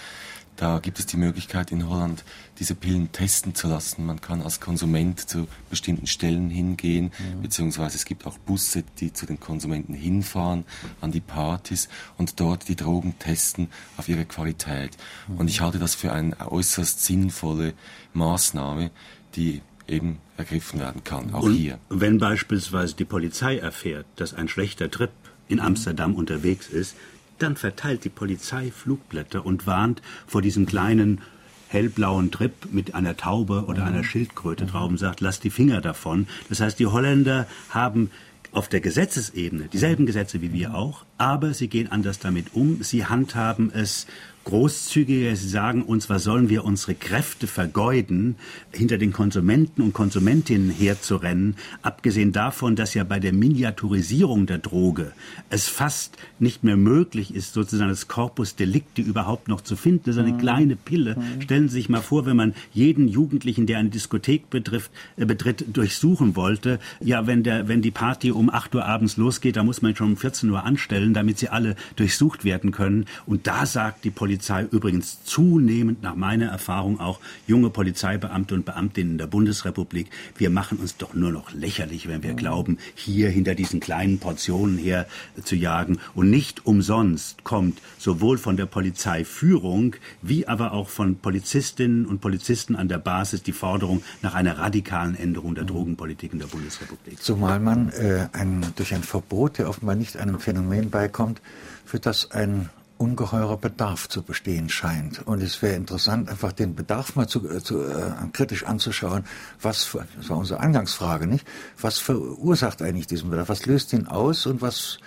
[0.56, 2.24] Da gibt es die Möglichkeit in Holland,
[2.58, 4.04] diese Pillen testen zu lassen.
[4.04, 7.42] Man kann als Konsument zu bestimmten Stellen hingehen, mhm.
[7.42, 10.64] beziehungsweise es gibt auch Busse, die zu den Konsumenten hinfahren,
[11.00, 11.88] an die Partys
[12.18, 14.96] und dort die Drogen testen auf ihre Qualität.
[15.26, 15.38] Mhm.
[15.38, 17.74] Und ich halte das für eine äußerst sinnvolle
[18.12, 18.90] Maßnahme,
[19.34, 21.78] die eben ergriffen werden kann, auch und hier.
[21.88, 25.10] Wenn beispielsweise die Polizei erfährt, dass ein schlechter Trip
[25.48, 25.64] in mhm.
[25.64, 26.94] Amsterdam unterwegs ist,
[27.42, 31.20] dann verteilt die Polizei Flugblätter und warnt vor diesem kleinen
[31.68, 36.26] hellblauen Trip mit einer Taube oder einer Schildkröte drauf und sagt, lass die Finger davon.
[36.48, 38.10] Das heißt, die Holländer haben
[38.52, 42.82] auf der Gesetzesebene dieselben Gesetze wie wir auch, aber sie gehen anders damit um.
[42.82, 44.06] Sie handhaben es
[44.44, 45.34] großzügiger.
[45.36, 48.36] Sie sagen uns, was sollen wir unsere Kräfte vergeuden,
[48.72, 55.12] hinter den Konsumenten und Konsumentinnen herzurennen, abgesehen davon, dass ja bei der Miniaturisierung der Droge
[55.50, 60.02] es fast nicht mehr möglich ist, sozusagen das Corpus Delicti überhaupt noch zu finden.
[60.06, 60.38] Das ist eine mhm.
[60.38, 61.16] kleine Pille.
[61.16, 61.42] Mhm.
[61.42, 65.64] Stellen Sie sich mal vor, wenn man jeden Jugendlichen, der eine Diskothek betrifft, äh, betritt,
[65.72, 69.82] durchsuchen wollte, ja, wenn, der, wenn die Party um 8 Uhr abends losgeht, da muss
[69.82, 73.06] man schon um 14 Uhr anstellen, damit sie alle durchsucht werden können.
[73.26, 74.31] Und da sagt die Polizei
[74.70, 80.96] übrigens zunehmend, nach meiner Erfahrung auch, junge Polizeibeamte und Beamtinnen der Bundesrepublik, wir machen uns
[80.96, 85.06] doch nur noch lächerlich, wenn wir glauben, hier hinter diesen kleinen Portionen her
[85.42, 85.98] zu jagen.
[86.14, 92.76] Und nicht umsonst kommt sowohl von der Polizeiführung wie aber auch von Polizistinnen und Polizisten
[92.76, 97.22] an der Basis die Forderung nach einer radikalen Änderung der Drogenpolitik in der Bundesrepublik.
[97.22, 101.40] Zumal man äh, ein, durch ein Verbot, der offenbar nicht einem Phänomen beikommt,
[101.84, 102.70] für das ein
[103.02, 105.26] ungeheurer Bedarf zu bestehen scheint.
[105.26, 109.24] Und es wäre interessant, einfach den Bedarf mal zu, äh, zu, äh, kritisch anzuschauen.
[109.60, 111.46] Was, das war unsere Angangsfrage, nicht?
[111.80, 113.48] Was verursacht eigentlich diesen Bedarf?
[113.48, 114.98] Was löst ihn aus und was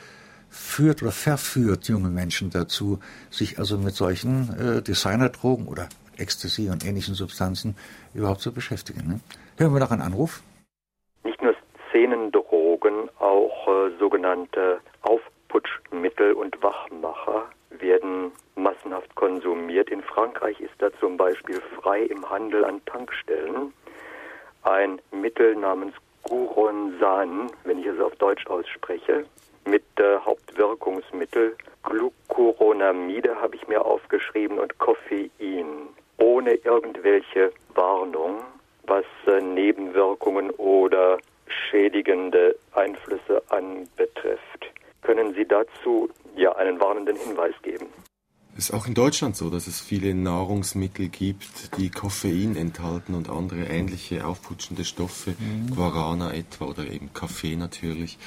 [0.49, 5.87] führt oder verführt junge Menschen dazu, sich also mit solchen äh, Designerdrogen oder
[6.17, 7.75] Ecstasy und ähnlichen Substanzen
[8.13, 9.07] überhaupt zu beschäftigen?
[9.07, 9.19] Ne?
[9.57, 10.43] Hören wir noch einen Anruf.
[11.23, 11.55] Nicht nur
[11.89, 17.45] Szenendrogen, auch äh, sogenannte Aufputschmittel und Wachmacher
[17.82, 19.89] werden massenhaft konsumiert.
[19.89, 23.73] In Frankreich ist da zum Beispiel frei im Handel an Tankstellen
[24.63, 29.26] ein Mittel namens Guronsan, wenn ich es auf Deutsch ausspreche,
[29.65, 38.41] mit äh, Hauptwirkungsmittel Glucuronamide habe ich mir aufgeschrieben und Koffein, ohne irgendwelche Warnung,
[38.88, 44.71] was äh, Nebenwirkungen oder schädigende Einflüsse anbetrifft.
[45.01, 47.88] Können Sie dazu ja einen warnenden Hinweis geben?
[48.57, 53.29] Es ist auch in Deutschland so, dass es viele Nahrungsmittel gibt, die Koffein enthalten und
[53.29, 55.75] andere ähnliche aufputschende Stoffe, mhm.
[55.75, 58.17] Guarana etwa oder eben Kaffee natürlich.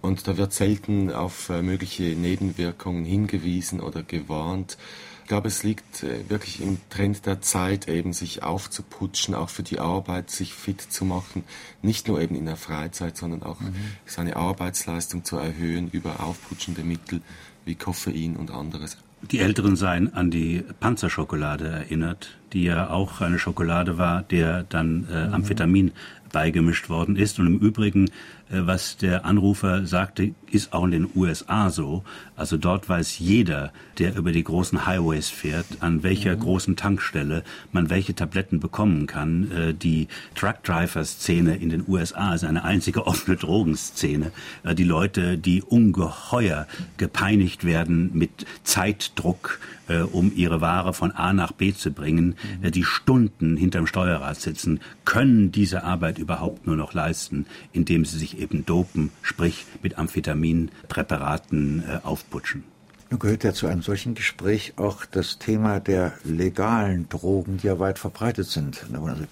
[0.00, 4.78] Und da wird selten auf äh, mögliche Nebenwirkungen hingewiesen oder gewarnt.
[5.22, 9.62] Ich glaube, es liegt äh, wirklich im Trend der Zeit, eben sich aufzuputschen, auch für
[9.62, 11.44] die Arbeit, sich fit zu machen.
[11.82, 13.74] Nicht nur eben in der Freizeit, sondern auch mhm.
[14.06, 17.22] seine Arbeitsleistung zu erhöhen über aufputschende Mittel
[17.68, 18.96] wie Koffein und anderes.
[19.22, 25.06] Die Älteren seien an die Panzerschokolade erinnert, die ja auch eine Schokolade war, der dann
[25.10, 25.34] äh, mhm.
[25.34, 25.92] Amphetamin
[26.28, 27.38] beigemischt worden ist.
[27.38, 28.06] Und im Übrigen,
[28.50, 32.04] äh, was der Anrufer sagte, ist auch in den USA so.
[32.36, 36.40] Also dort weiß jeder, der über die großen Highways fährt, an welcher mhm.
[36.40, 37.42] großen Tankstelle
[37.72, 39.50] man welche Tabletten bekommen kann.
[39.50, 44.32] Äh, die Truckdriver-Szene in den USA ist eine einzige offene Drogenszene.
[44.64, 51.52] Äh, die Leute, die ungeheuer gepeinigt werden mit Zeitdruck, um ihre Ware von A nach
[51.52, 52.70] B zu bringen, mhm.
[52.72, 58.38] die Stunden hinterm Steuerrad sitzen, können diese Arbeit überhaupt nur noch leisten, indem sie sich
[58.38, 62.64] eben dopen, sprich mit Amphetaminpräparaten äh, aufputschen.
[63.10, 67.78] Nun gehört ja zu einem solchen Gespräch auch das Thema der legalen Drogen, die ja
[67.78, 68.84] weit verbreitet sind.
[68.92, 69.24] Also,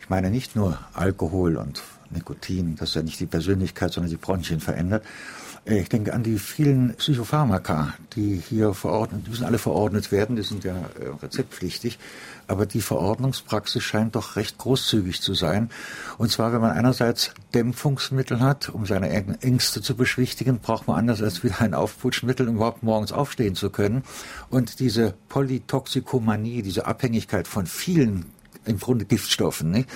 [0.00, 4.58] ich meine nicht nur Alkohol und Nikotin, das ja nicht die Persönlichkeit, sondern die Bronchien
[4.58, 10.10] verändert, äh, ich denke an die vielen Psychopharmaka, die hier verordnet, die müssen alle verordnet
[10.10, 11.98] werden, die sind ja äh, rezeptpflichtig.
[12.48, 15.70] Aber die Verordnungspraxis scheint doch recht großzügig zu sein.
[16.18, 21.22] Und zwar, wenn man einerseits Dämpfungsmittel hat, um seine Ängste zu beschwichtigen, braucht man anders
[21.22, 24.02] als wieder ein Aufputschmittel, um überhaupt morgens aufstehen zu können.
[24.50, 28.26] Und diese Polytoxikomanie, diese Abhängigkeit von vielen
[28.64, 29.88] im Grunde Giftstoffen, nicht?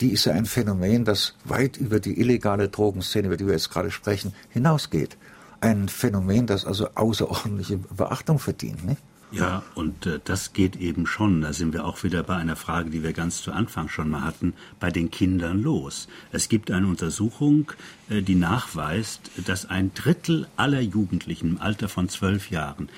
[0.00, 3.70] Die ist ja ein Phänomen, das weit über die illegale Drogenszene, über die wir jetzt
[3.70, 5.16] gerade sprechen, hinausgeht.
[5.60, 8.84] Ein Phänomen, das also außerordentliche Beachtung verdient.
[8.86, 9.02] Nicht?
[9.32, 12.90] Ja, und äh, das geht eben schon, da sind wir auch wieder bei einer Frage,
[12.90, 16.08] die wir ganz zu Anfang schon mal hatten, bei den Kindern los.
[16.32, 17.70] Es gibt eine Untersuchung,
[18.08, 22.88] äh, die nachweist, dass ein Drittel aller Jugendlichen im Alter von zwölf Jahren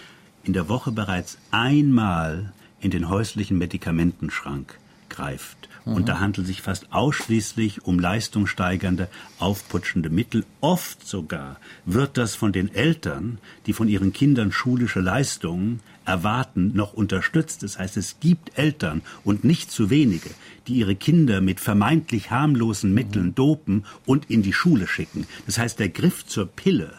[0.42, 4.78] in der Woche bereits einmal in den häuslichen Medikamentenschrank
[5.10, 5.61] greift.
[5.84, 5.94] Mhm.
[5.94, 9.08] Und da handelt es sich fast ausschließlich um leistungssteigernde,
[9.38, 10.44] aufputschende Mittel.
[10.60, 16.94] Oft sogar wird das von den Eltern, die von ihren Kindern schulische Leistungen erwarten, noch
[16.94, 17.62] unterstützt.
[17.62, 20.30] Das heißt, es gibt Eltern und nicht zu wenige,
[20.66, 25.26] die ihre Kinder mit vermeintlich harmlosen Mitteln dopen und in die Schule schicken.
[25.46, 26.94] Das heißt, der Griff zur Pille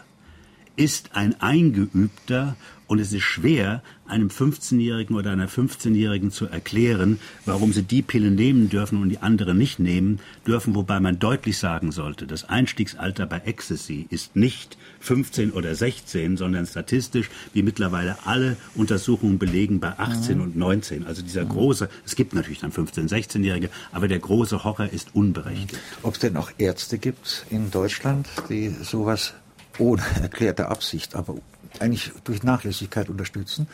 [0.76, 2.56] ist ein eingeübter
[2.86, 8.30] und es ist schwer, einem 15-Jährigen oder einer 15-Jährigen zu erklären, warum sie die Pille
[8.30, 13.26] nehmen dürfen und die andere nicht nehmen dürfen, wobei man deutlich sagen sollte, das Einstiegsalter
[13.26, 19.98] bei Ecstasy ist nicht 15 oder 16, sondern statistisch, wie mittlerweile alle Untersuchungen belegen, bei
[19.98, 20.42] 18 mhm.
[20.42, 21.06] und 19.
[21.06, 25.80] Also dieser große, es gibt natürlich dann 15-, 16-Jährige, aber der große Horror ist unberechtigt.
[26.02, 29.34] Ob es denn auch Ärzte gibt in Deutschland, die sowas
[29.78, 31.36] ohne erklärte Absicht, aber
[31.80, 33.66] eigentlich durch Nachlässigkeit unterstützen,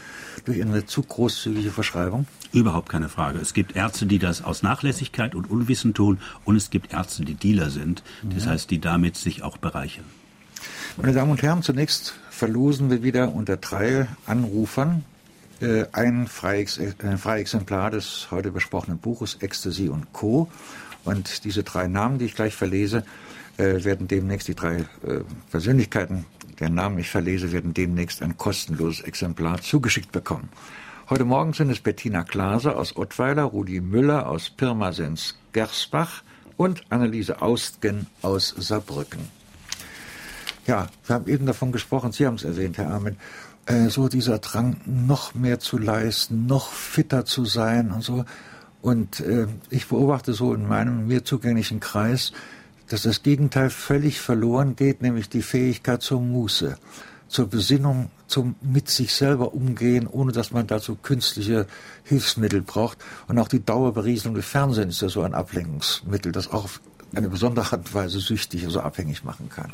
[0.44, 2.26] durch eine zu großzügige Verschreibung?
[2.52, 3.38] Überhaupt keine Frage.
[3.38, 7.34] Es gibt Ärzte, die das aus Nachlässigkeit und Unwissen tun und es gibt Ärzte, die
[7.34, 8.52] Dealer sind, das ja.
[8.52, 10.04] heißt, die damit sich auch bereichern.
[10.96, 15.04] Meine Damen und Herren, zunächst verlosen wir wieder unter drei Anrufern
[15.60, 20.48] äh, ein Freiexemplar des heute besprochenen Buches Ecstasy und Co.
[21.04, 23.04] Und diese drei Namen, die ich gleich verlese,
[23.56, 25.20] äh, werden demnächst die drei äh,
[25.50, 26.24] Persönlichkeiten,
[26.60, 30.50] deren Namen ich verlese, werden demnächst ein kostenloses Exemplar zugeschickt bekommen.
[31.08, 36.22] Heute Morgen sind es Bettina Klase aus Ottweiler, Rudi Müller aus Pirmasens-Gersbach
[36.56, 39.20] und Anneliese Austgen aus Saarbrücken.
[40.66, 43.16] Ja, wir haben eben davon gesprochen, Sie haben es erwähnt, Herr Armin,
[43.66, 48.24] äh, so dieser Drang, noch mehr zu leisten, noch fitter zu sein und so.
[48.82, 52.32] Und äh, ich beobachte so in meinem mir zugänglichen Kreis,
[52.90, 56.76] dass das Gegenteil völlig verloren geht, nämlich die Fähigkeit zur Muße,
[57.28, 61.66] zur Besinnung, zum mit sich selber umgehen, ohne dass man dazu künstliche
[62.02, 62.98] Hilfsmittel braucht.
[63.28, 66.80] Und auch die Dauerberieselung des Fernsehens ist ja so ein Ablenkungsmittel, das auch auf
[67.14, 69.70] eine besondere Art und Weise süchtig, also abhängig machen kann.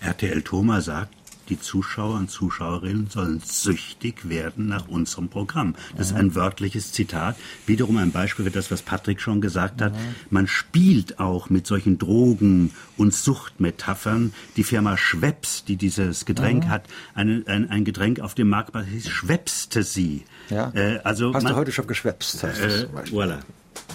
[0.00, 1.14] RTL Thoma sagt,
[1.48, 5.74] die Zuschauer und Zuschauerinnen sollen süchtig werden nach unserem Programm.
[5.96, 7.36] Das ist ein wörtliches Zitat.
[7.66, 9.94] Wiederum ein Beispiel für das, was Patrick schon gesagt hat.
[10.30, 14.32] Man spielt auch mit solchen Drogen- und Suchtmetaphern.
[14.56, 16.68] Die Firma Schweppes, die dieses Getränk mhm.
[16.68, 16.84] hat,
[17.14, 20.24] ein, ein, ein, Getränk auf dem Markt, hieß Schwepste sie.
[20.50, 20.72] Ja.
[20.74, 22.42] Äh, also Hast man, du heute schon geschwepst?
[22.44, 23.38] Äh, voilà.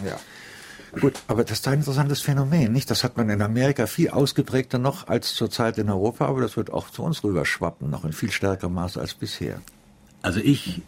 [0.06, 0.20] Ja.
[1.00, 2.92] Gut, aber das ist ein interessantes Phänomen, nicht?
[2.92, 6.72] Das hat man in Amerika viel ausgeprägter noch als zurzeit in Europa, aber das wird
[6.72, 9.62] auch zu uns rüberschwappen, noch in viel stärkerem Maße als bisher.
[10.22, 10.82] Also ich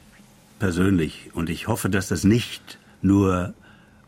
[0.60, 3.54] persönlich, und ich hoffe, dass das nicht nur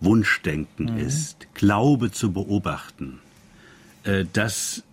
[0.02, 0.98] Wunschdenken mhm.
[0.98, 3.20] ist, glaube zu beobachten,
[4.04, 4.84] äh, dass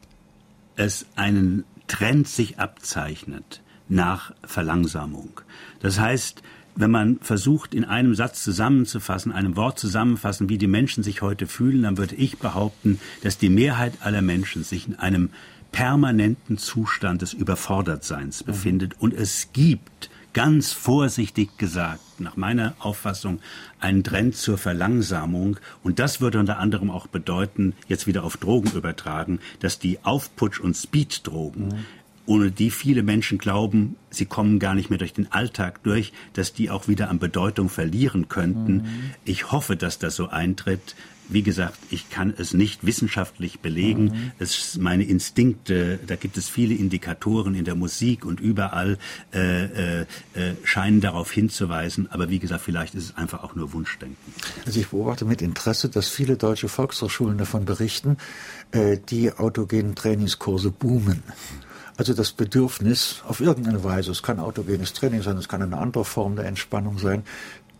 [0.76, 5.40] es einen Trend sich abzeichnet nach Verlangsamung.
[5.80, 6.42] Das heißt,
[6.74, 11.46] wenn man versucht, in einem Satz zusammenzufassen, einem Wort zusammenfassen, wie die Menschen sich heute
[11.46, 15.30] fühlen, dann würde ich behaupten, dass die Mehrheit aller Menschen sich in einem
[15.70, 18.46] permanenten Zustand des Überfordertseins mhm.
[18.46, 18.94] befindet.
[19.00, 23.40] Und es gibt, ganz vorsichtig gesagt, nach meiner Auffassung,
[23.80, 25.58] einen Trend zur Verlangsamung.
[25.82, 30.60] Und das würde unter anderem auch bedeuten, jetzt wieder auf Drogen übertragen, dass die Aufputsch-
[30.60, 31.84] und Speeddrogen mhm
[32.26, 36.52] ohne die viele Menschen glauben, sie kommen gar nicht mehr durch den Alltag durch, dass
[36.52, 38.74] die auch wieder an Bedeutung verlieren könnten.
[38.74, 39.10] Mhm.
[39.24, 40.94] Ich hoffe, dass das so eintritt.
[41.28, 44.04] Wie gesagt, ich kann es nicht wissenschaftlich belegen.
[44.04, 44.32] Mhm.
[44.38, 48.98] Es meine Instinkte, da gibt es viele Indikatoren in der Musik und überall
[49.32, 50.06] äh, äh, äh,
[50.64, 52.10] scheinen darauf hinzuweisen.
[52.10, 54.34] Aber wie gesagt, vielleicht ist es einfach auch nur Wunschdenken.
[54.66, 58.18] Also ich beobachte mit Interesse, dass viele deutsche Volkshochschulen davon berichten,
[58.72, 61.22] äh, die autogenen Trainingskurse boomen.
[61.96, 66.04] Also das Bedürfnis auf irgendeine Weise, es kann autogenes Training sein, es kann eine andere
[66.04, 67.24] Form der Entspannung sein,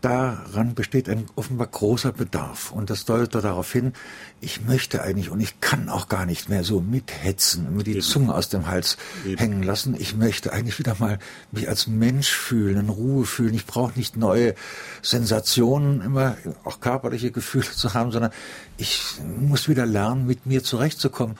[0.03, 2.71] daran besteht ein offenbar großer Bedarf.
[2.73, 3.93] Und das deutet darauf hin,
[4.41, 8.01] ich möchte eigentlich und ich kann auch gar nicht mehr so mithetzen, mir die Eben.
[8.01, 9.37] Zunge aus dem Hals Eben.
[9.37, 9.95] hängen lassen.
[9.97, 11.19] Ich möchte eigentlich wieder mal
[11.51, 13.53] mich als Mensch fühlen, in Ruhe fühlen.
[13.53, 14.55] Ich brauche nicht neue
[15.01, 16.35] Sensationen, immer
[16.65, 18.31] auch körperliche Gefühle zu haben, sondern
[18.77, 19.01] ich
[19.39, 21.37] muss wieder lernen, mit mir zurechtzukommen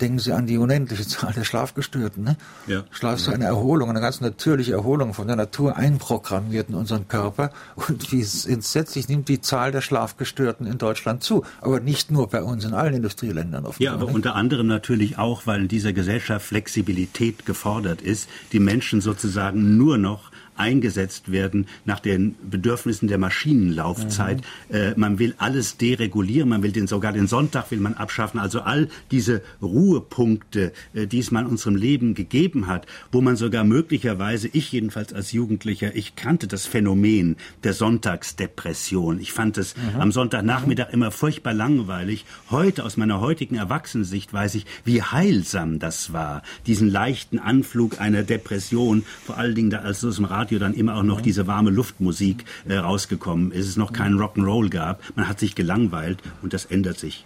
[0.00, 2.24] denken Sie an die unendliche Zahl der Schlafgestörten.
[2.24, 2.36] Ne?
[2.66, 2.84] Ja.
[2.90, 7.50] Schlaf ist eine Erholung, eine ganz natürliche Erholung von der Natur einprogrammiert in unseren Körper.
[7.76, 11.44] Und wie entsetzlich nimmt die Zahl der Schlafgestörten in Deutschland zu.
[11.60, 13.64] Aber nicht nur bei uns, in allen Industrieländern.
[13.64, 14.12] Offenbar, ja, aber ne?
[14.12, 19.98] unter anderem natürlich auch, weil in dieser Gesellschaft Flexibilität gefordert ist, die Menschen sozusagen nur
[19.98, 20.31] noch
[20.62, 24.42] eingesetzt werden nach den Bedürfnissen der Maschinenlaufzeit.
[24.68, 24.74] Mhm.
[24.74, 28.38] Äh, man will alles deregulieren, man will den, sogar den Sonntag will man abschaffen.
[28.38, 33.64] Also all diese Ruhepunkte, äh, die es man unserem Leben gegeben hat, wo man sogar
[33.64, 39.20] möglicherweise, ich jedenfalls als Jugendlicher, ich kannte das Phänomen der Sonntagsdepression.
[39.20, 40.00] Ich fand es mhm.
[40.00, 40.94] am Sonntagnachmittag mhm.
[40.94, 42.24] immer furchtbar langweilig.
[42.50, 48.22] Heute, aus meiner heutigen Erwachsenensicht, weiß ich, wie heilsam das war, diesen leichten Anflug einer
[48.22, 51.46] Depression, vor allen Dingen da als aus dem Radio Radio dann immer auch noch diese
[51.46, 55.00] warme Luftmusik äh, rausgekommen ist, es noch keinen Rock'n'Roll gab.
[55.16, 57.24] Man hat sich gelangweilt und das ändert sich.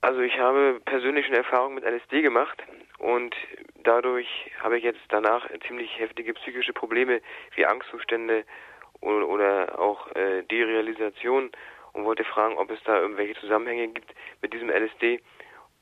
[0.00, 2.62] Also ich habe persönliche Erfahrungen mit LSD gemacht
[2.98, 3.34] und
[3.82, 4.28] dadurch
[4.60, 7.20] habe ich jetzt danach ziemlich heftige psychische Probleme
[7.56, 8.44] wie Angstzustände
[9.00, 11.50] oder, oder auch äh, Derealisation
[11.94, 15.20] und wollte fragen, ob es da irgendwelche Zusammenhänge gibt mit diesem LSD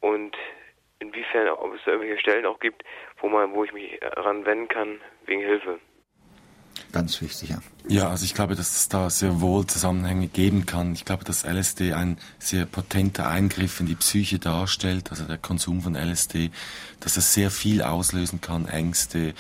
[0.01, 0.35] und
[0.99, 2.85] inwiefern, ob es da irgendwelche Stellen auch gibt,
[3.21, 5.81] wo man, wo ich mich ran wenden kann wegen Hilfe.
[6.93, 7.59] Ganz wichtig, ja.
[7.89, 10.93] Ja, also ich glaube, dass es da sehr wohl Zusammenhänge geben kann.
[10.93, 15.83] Ich glaube, dass LSD ein sehr potenter Eingriff in die Psyche darstellt, also der Konsum
[15.83, 16.51] von LSD,
[17.01, 19.35] dass es sehr viel auslösen kann, Ängste,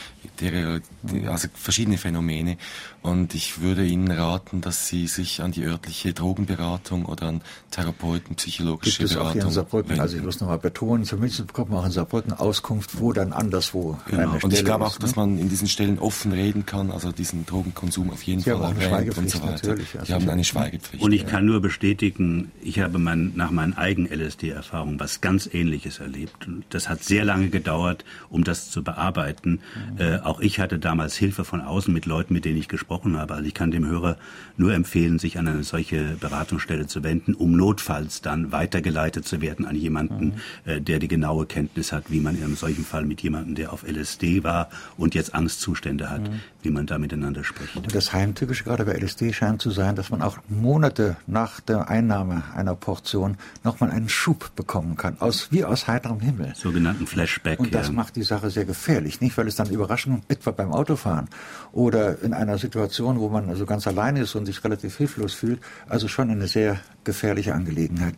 [1.28, 2.56] also verschiedene Phänomene.
[3.02, 8.36] Und ich würde Ihnen raten, dass Sie sich an die örtliche Drogenberatung oder an Therapeuten,
[8.36, 9.30] psychologische Gibt es Beratung.
[9.30, 12.32] Auch hier in Saarbrücken, also ich muss nochmal betonen, zumindest bekommt man auch in Saarbrücken
[12.32, 14.38] Auskunft, wo dann anderswo genau.
[14.42, 15.22] Und ich glaube ist, auch, dass ne?
[15.22, 18.64] man in diesen Stellen offen reden kann, also diesen Drogenkonsum auf jeden Sie Fall haben
[18.64, 19.68] auch eine erwähnt und so weiter.
[19.68, 21.04] natürlich, ja, Sie haben eine Schweigepflicht.
[21.04, 26.00] Und ich kann nur bestätigen, ich habe mein, nach meinen eigenen LSD-Erfahrungen was ganz Ähnliches
[26.00, 26.48] erlebt.
[26.48, 29.60] Und das hat sehr lange gedauert, um das zu bearbeiten.
[29.98, 33.34] Äh, auch ich hatte damals Hilfe von außen mit Leuten, mit denen ich gesprochen habe.
[33.34, 34.16] Also ich kann dem Hörer
[34.56, 39.64] nur empfehlen, sich an eine solche Beratungsstelle zu wenden, um notfalls dann weitergeleitet zu werden
[39.64, 43.22] an jemanden, äh, der die genaue Kenntnis hat, wie man in einem solchen Fall mit
[43.22, 46.22] jemandem, der auf LSD war und jetzt Angstzustände hat,
[46.62, 47.76] wie man da miteinander spricht.
[47.76, 51.88] Und das Heimtückische gerade bei LSD scheint zu sein, dass man auch Monate nach der
[51.88, 56.54] Einnahme einer Portion nochmal einen Schub bekommen kann, aus, wie aus heiterem Himmel.
[56.54, 57.60] Sogenannten Flashback.
[57.60, 57.92] Und das ja.
[57.92, 59.36] macht die Sache sehr gefährlich, nicht?
[59.36, 61.28] Weil es dann Überraschungen, etwa beim Autofahren
[61.72, 65.60] oder in einer Situation, wo man also ganz allein ist und sich relativ hilflos fühlt,
[65.88, 68.14] also schon eine sehr gefährliche Angelegenheit.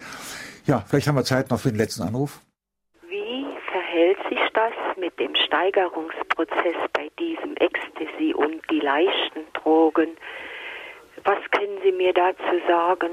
[0.66, 2.40] Ja, vielleicht haben wir Zeit noch für den letzten Anruf.
[3.08, 10.16] Wie verhält sich das mit dem Steigerungsprozess bei diesem Ecstasy und die leichten Drogen?
[11.22, 13.10] Was können Sie mir dazu sagen?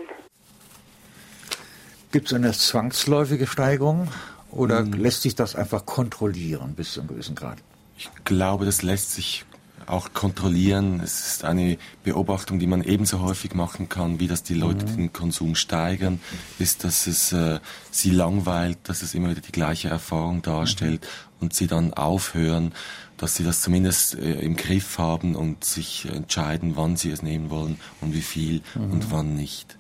[2.11, 4.07] Gibt es eine zwangsläufige Steigerung
[4.51, 7.59] oder lässt sich das einfach kontrollieren bis zu einem gewissen Grad?
[7.95, 9.45] Ich glaube, das lässt sich
[9.87, 10.99] auch kontrollieren.
[11.03, 15.13] Es ist eine Beobachtung, die man ebenso häufig machen kann, wie dass die Leute den
[15.13, 16.19] Konsum steigern,
[16.59, 17.59] ist, dass es äh,
[17.91, 21.07] sie langweilt, dass es immer wieder die gleiche Erfahrung darstellt
[21.39, 22.73] und sie dann aufhören,
[23.17, 27.49] dass sie das zumindest äh, im Griff haben und sich entscheiden, wann sie es nehmen
[27.49, 29.77] wollen und wie viel und wann nicht.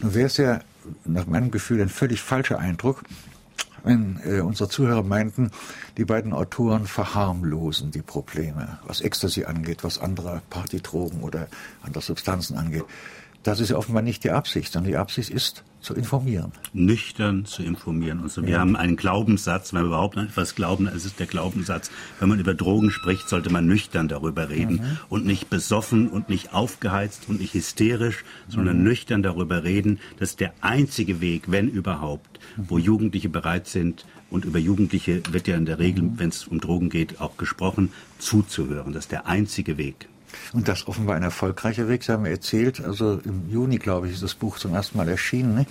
[0.00, 0.60] Nun wäre es ja
[1.04, 3.04] nach meinem Gefühl ein völlig falscher Eindruck,
[3.84, 5.50] wenn äh, unsere Zuhörer meinten,
[5.96, 11.48] die beiden Autoren verharmlosen die Probleme, was Ecstasy angeht, was andere Partydrogen oder
[11.82, 12.84] andere Substanzen angeht.
[13.42, 16.52] Das ist ja offenbar nicht die Absicht, sondern die Absicht ist, zu informieren.
[16.74, 18.42] Nüchtern zu informieren und so.
[18.42, 18.58] Wir Ja.
[18.58, 21.90] haben einen Glaubenssatz, wenn wir überhaupt an etwas glauben, dann ist es der Glaubenssatz.
[22.18, 24.98] Wenn man über Drogen spricht, sollte man nüchtern darüber reden Mhm.
[25.08, 28.84] und nicht besoffen und nicht aufgeheizt und nicht hysterisch, sondern Mhm.
[28.84, 30.00] nüchtern darüber reden.
[30.18, 32.84] Das ist der einzige Weg, wenn überhaupt, wo Mhm.
[32.84, 36.18] Jugendliche bereit sind und über Jugendliche wird ja in der Regel, Mhm.
[36.18, 38.92] wenn es um Drogen geht, auch gesprochen, zuzuhören.
[38.92, 40.08] Das ist der einzige Weg.
[40.52, 42.82] Und das offenbar ein erfolgreicher Weg, Sie haben mir erzählt.
[42.84, 45.54] Also im Juni, glaube ich, ist das Buch zum ersten Mal erschienen.
[45.54, 45.66] Ne?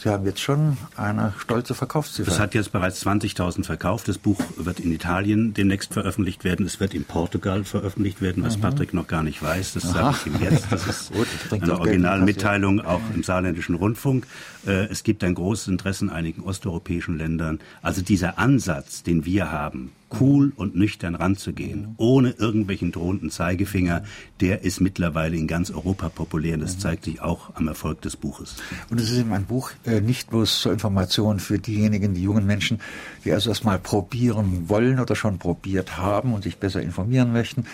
[0.00, 2.30] Sie haben jetzt schon eine stolze Verkaufsziffer.
[2.30, 4.06] Es hat jetzt bereits 20.000 verkauft.
[4.06, 6.64] Das Buch wird in Italien demnächst veröffentlicht werden.
[6.66, 8.60] Es wird in Portugal veröffentlicht werden, was Mhm.
[8.60, 9.72] Patrick noch gar nicht weiß.
[9.72, 10.66] Das sage ich ihm jetzt.
[10.70, 14.28] Das ist Gut, das eine Originalmitteilung auch im saarländischen Rundfunk.
[14.66, 17.58] Äh, Es gibt ein großes Interesse in einigen osteuropäischen Ländern.
[17.82, 19.90] Also dieser Ansatz, den wir haben,
[20.20, 24.04] cool und nüchtern ranzugehen, ohne irgendwelchen drohenden Zeigefinger,
[24.40, 26.54] der ist mittlerweile in ganz Europa populär.
[26.54, 28.56] Und das zeigt sich auch am Erfolg des Buches.
[28.90, 32.46] Und es ist eben ein Buch äh, nicht bloß zur Information für diejenigen, die jungen
[32.46, 32.80] Menschen,
[33.24, 37.64] die also erstmal probieren wollen oder schon probiert haben und sich besser informieren möchten.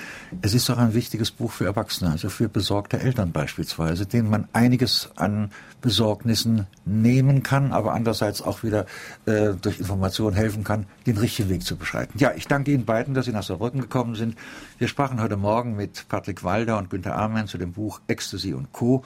[0.43, 4.49] Es ist auch ein wichtiges Buch für Erwachsene, also für besorgte Eltern beispielsweise, denen man
[4.53, 8.87] einiges an Besorgnissen nehmen kann, aber andererseits auch wieder
[9.27, 12.19] äh, durch Informationen helfen kann, den richtigen Weg zu beschreiten.
[12.25, 14.35] Ja, ich danke Ihnen beiden, dass Sie nach Saarbrücken gekommen sind.
[14.79, 18.73] Wir sprachen heute Morgen mit Patrick Walder und Günter Amann zu dem Buch Ecstasy und
[18.73, 19.05] Co.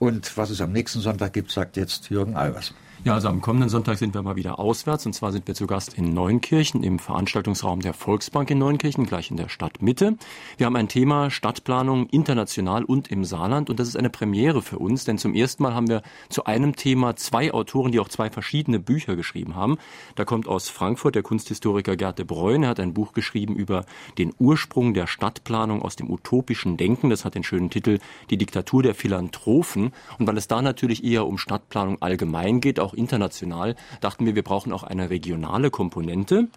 [0.00, 2.74] Und was es am nächsten Sonntag gibt, sagt jetzt Jürgen Albers.
[3.08, 5.66] Ja, also am kommenden Sonntag sind wir mal wieder auswärts und zwar sind wir zu
[5.66, 10.18] Gast in Neunkirchen im Veranstaltungsraum der Volksbank in Neunkirchen, gleich in der Stadtmitte.
[10.58, 14.78] Wir haben ein Thema Stadtplanung international und im Saarland und das ist eine Premiere für
[14.78, 18.28] uns, denn zum ersten Mal haben wir zu einem Thema zwei Autoren, die auch zwei
[18.28, 19.78] verschiedene Bücher geschrieben haben.
[20.14, 23.86] Da kommt aus Frankfurt der Kunsthistoriker Bruyne, er hat ein Buch geschrieben über
[24.18, 27.08] den Ursprung der Stadtplanung aus dem utopischen Denken.
[27.08, 29.94] Das hat den schönen Titel Die Diktatur der Philanthropen.
[30.18, 34.42] Und weil es da natürlich eher um Stadtplanung allgemein geht, auch international, dachten wir, wir
[34.42, 36.48] brauchen auch eine regionale Komponente.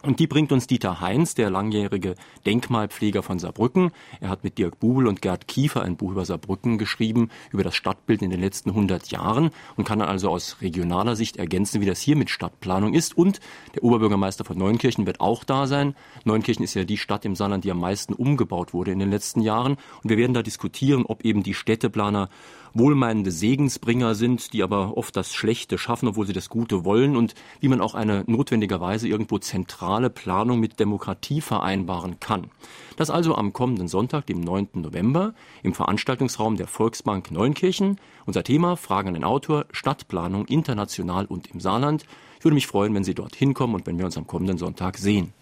[0.00, 2.14] Und die bringt uns Dieter Heinz, der langjährige
[2.46, 3.90] Denkmalpfleger von Saarbrücken.
[4.20, 7.74] Er hat mit Dirk Bubel und Gerd Kiefer ein Buch über Saarbrücken geschrieben, über das
[7.74, 11.86] Stadtbild in den letzten 100 Jahren und kann dann also aus regionaler Sicht ergänzen, wie
[11.86, 13.18] das hier mit Stadtplanung ist.
[13.18, 13.40] Und
[13.74, 15.96] der Oberbürgermeister von Neunkirchen wird auch da sein.
[16.24, 19.40] Neunkirchen ist ja die Stadt im Saarland, die am meisten umgebaut wurde in den letzten
[19.40, 19.78] Jahren.
[20.04, 22.28] Und wir werden da diskutieren, ob eben die Städteplaner
[22.78, 27.34] wohlmeinende Segensbringer sind, die aber oft das Schlechte schaffen, obwohl sie das Gute wollen und
[27.60, 32.50] wie man auch eine notwendigerweise irgendwo zentrale Planung mit Demokratie vereinbaren kann.
[32.96, 34.68] Das also am kommenden Sonntag, dem 9.
[34.74, 37.98] November, im Veranstaltungsraum der Volksbank Neunkirchen.
[38.26, 42.06] Unser Thema Fragen an den Autor, Stadtplanung international und im Saarland.
[42.38, 44.98] Ich würde mich freuen, wenn Sie dort hinkommen und wenn wir uns am kommenden Sonntag
[44.98, 45.32] sehen.